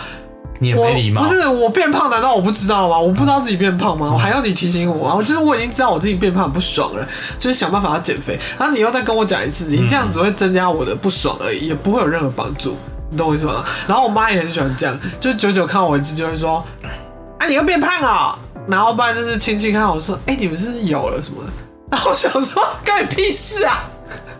[0.59, 2.97] 你也我没礼貌，不是我变胖，难道我不知道吗？
[2.97, 4.09] 我不知道自己变胖吗？
[4.13, 5.13] 我还要你提醒我啊！
[5.13, 7.05] 我就是我已经知道我自己变胖很不爽了，
[7.37, 8.39] 就是想办法要减肥。
[8.57, 12.77] 然后你又再跟我讲一次，你这样只会增加我的不爽而已，也不会有任何帮助。
[13.09, 13.63] 你懂我意思吗？
[13.87, 16.63] 然后我妈也很喜欢这样，就久久看我一次就会说
[17.39, 18.37] ：“啊，你又变胖了。”
[18.67, 21.43] 然后不然就是亲戚看我说：“哎、你们是不是有了什么？”
[21.91, 23.83] 然后我想说：“干你屁事啊！”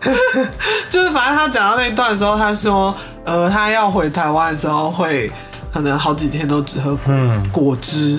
[0.90, 2.94] 就是反正他讲到那一段的时候，他说
[3.24, 5.30] ：“呃，他要回台湾的时候会
[5.76, 7.50] 可能好几天都只喝果嗯。
[7.50, 8.18] 果汁，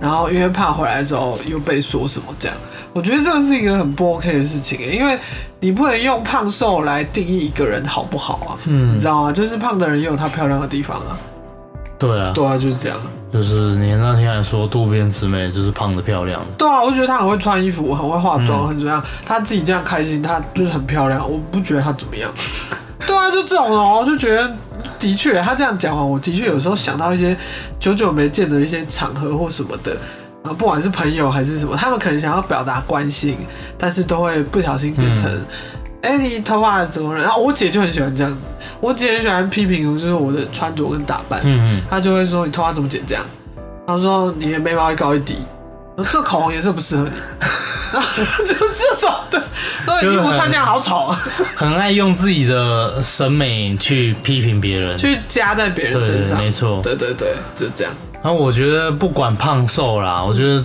[0.00, 2.56] 然后因为怕回来的时候又被说什么这样，
[2.94, 5.18] 我觉得这个是一个很不 OK 的事情耶，因为
[5.60, 8.96] 你不能用胖瘦来定义一个人好不好啊，嗯。
[8.96, 9.30] 你知道吗？
[9.30, 11.18] 就是胖的人也有他漂亮的地方啊，
[11.98, 12.98] 对啊，对啊，就是这样，
[13.30, 16.40] 就是你那天还说渡边直美就是胖的漂亮。
[16.40, 18.68] 的，对啊，我就觉得她很会穿衣服，很会化妆，嗯。
[18.68, 22.32] 很怎么样，她自己这样开心，她就是很漂亮，我不觉得她怎么样，
[23.06, 24.56] 对啊，就这种哦，我就觉得。
[24.98, 27.36] 的确，她这样讲完，我的确有时候想到一些
[27.80, 29.96] 久久没见的一些场合或什么的，
[30.44, 33.36] 啊，不管是朋友还是什么，他们可能想要表达关心，
[33.76, 35.30] 但是都会不小心变成，
[36.02, 37.20] 哎、你头发怎么了？
[37.20, 38.48] 然后我姐就很喜欢这样子，
[38.80, 43.24] 我姐很喜欢批评，就是我的穿着跟打扮，嗯她就会说你头发怎么剪这样？
[43.86, 45.36] 然后说你的眉毛一高一低，
[46.10, 47.10] 这口红颜色不适合你，
[48.44, 49.42] 就这种的，
[49.86, 56.80] 然后衣服穿这样好丑，嗯， 很爱用自己的审美去批评别人，去加在别人身上，没错。
[56.82, 60.64] 对对对，就这样，然后我觉得不管胖瘦啦，我觉得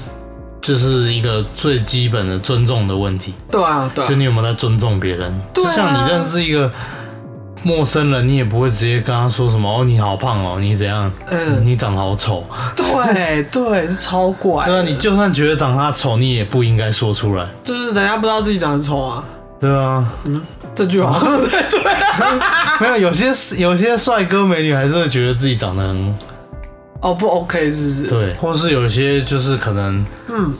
[0.61, 4.07] 就是一个最基本的尊重的问题，对啊对啊。
[4.07, 5.41] 就你有没有在尊重别人？
[5.53, 5.67] 对啊。
[5.67, 6.71] 就像你认识一个
[7.63, 11.11] 陌生人，你也不会直接跟他说什么哦，你好胖哦，你怎样？
[11.27, 12.43] 嗯你长得好丑。
[12.75, 17.47] 对对，是超怪的，对啊，你就算觉得长得他丑，你也不应该说出来。
[17.63, 19.23] 就是人家不知道自己长得丑啊，
[19.59, 20.41] 对啊，嗯
[20.75, 26.15] 这句话，对 对啊，没有有些有些帅哥美女还是会觉得自己长得很
[26.99, 30.53] 哦不 OK 是不是？，对，或是有些就是可能嗯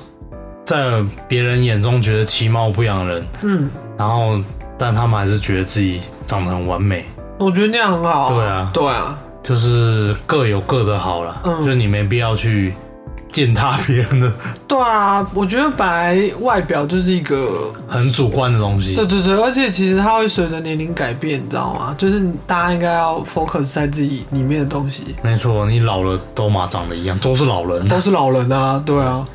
[0.64, 4.40] 在别人眼中觉得其貌不扬人，嗯，然后
[4.84, 7.06] 但他们还是觉得自己长得很完美，
[7.38, 8.70] 我觉得那样很好、对啊。
[8.74, 11.66] 对啊，就是各有各的好了，嗯。
[11.66, 12.74] 就你没必要去
[13.32, 14.30] 践踏别人的
[14.68, 18.94] 对啊，我觉得本来外表就是一个很主观的东西。
[18.94, 19.06] 对。
[19.06, 21.96] 对对，而且其实它会随着年龄改变，你知道吗？
[21.98, 29.26] 就是大家应该要 focus 在自己里面的东西，没错，你老了都嘛长得一样，都是老人，都是老人啊，对啊，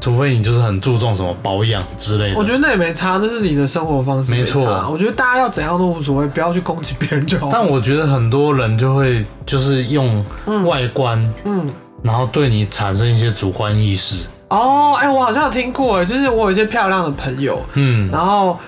[0.00, 2.36] 除非你就是很注重什么保养之类的。
[2.38, 7.50] 我觉得那也没差，这是你的生活方式，没错我觉得大家要怎样都无所谓，不要去攻击别人就好。
[7.52, 10.24] 但我觉得很多人就会就是用
[10.64, 11.68] 外观，嗯，
[12.02, 14.26] 然后对你产生一些主观意识。
[14.48, 18.58] 哦，哎、我好像有听过，哎，就是我有一些漂亮的朋友，嗯，然后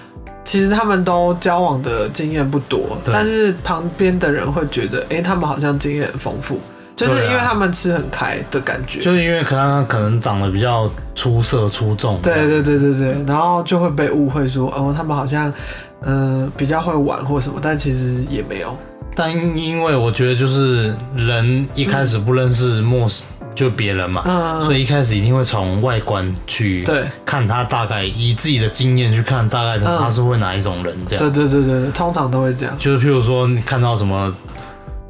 [0.45, 6.61] 其实他们都交往的经验不多，但是旁边的人会觉得，哎、他们好像经验很丰富。
[7.07, 9.01] 就是因为他们吃很开的感觉。
[9.01, 15.53] 就是因为可能可能长得比较出色出众，对对对对对，然后就会被误会说，哦，他们好像，
[16.01, 18.77] 呃，比较会玩或什么，但其实也没有。
[19.15, 31.31] 但因为我觉得就是人一开始不认识陌生就别人嘛，嗯所以一开始一定会从外观去对看他大概以自己的经验去看大概嗯他是会哪一种人这样。
[31.31, 32.75] 对对对对对，通常都会这样。
[32.79, 34.35] 就是譬如说你看到什么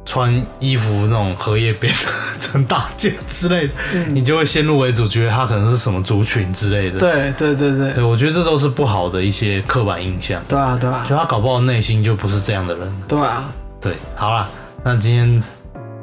[0.05, 6.99] 穿衣服那种荷叶边的 陈大件之类的，嗯你就会先入为主，觉得他可能是什么族群之类的。
[6.99, 10.41] 对对对对对，我觉得这都是不好的一些刻板印象。
[10.47, 13.01] 对啊对啊就他搞不好内心就不是这样的人。
[13.07, 13.49] 对啊，
[13.79, 14.49] 对，好啦，
[14.83, 15.41] 那今天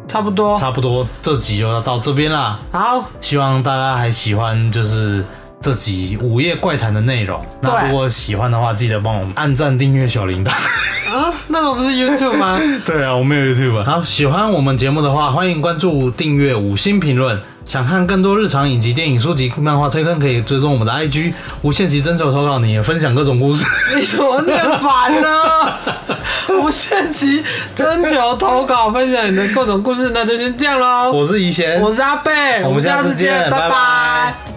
[0.08, 0.58] 差不多。
[0.58, 2.58] 差不多这集就要到这边啦。
[2.72, 5.24] 好，希望大家还喜欢就是
[5.62, 7.38] 这集午夜怪谈的内容。
[7.60, 10.48] 那对如果喜欢的话，记得帮我们按赞、订阅、小铃铛。
[10.48, 12.58] 啊，那个不是 YouTube 吗？
[12.86, 13.84] 对啊，我们有 YouTube。
[13.84, 17.38] 好，喜欢我们节目的话，欢迎关注、订阅、五星评论。
[17.66, 23.62] 想看更多日常影集、电影、书籍、漫画推坑，可以追踪我们的 IG 无限期征求投稿，你也分享各种故事。
[23.94, 25.78] 你说念烦了，
[26.58, 27.44] 无限期
[27.74, 31.12] 征求投稿，分享你的各种故事，那就先这样喽。
[31.12, 34.49] 我是怡贤，我是阿贝，我们下次见拜拜拜拜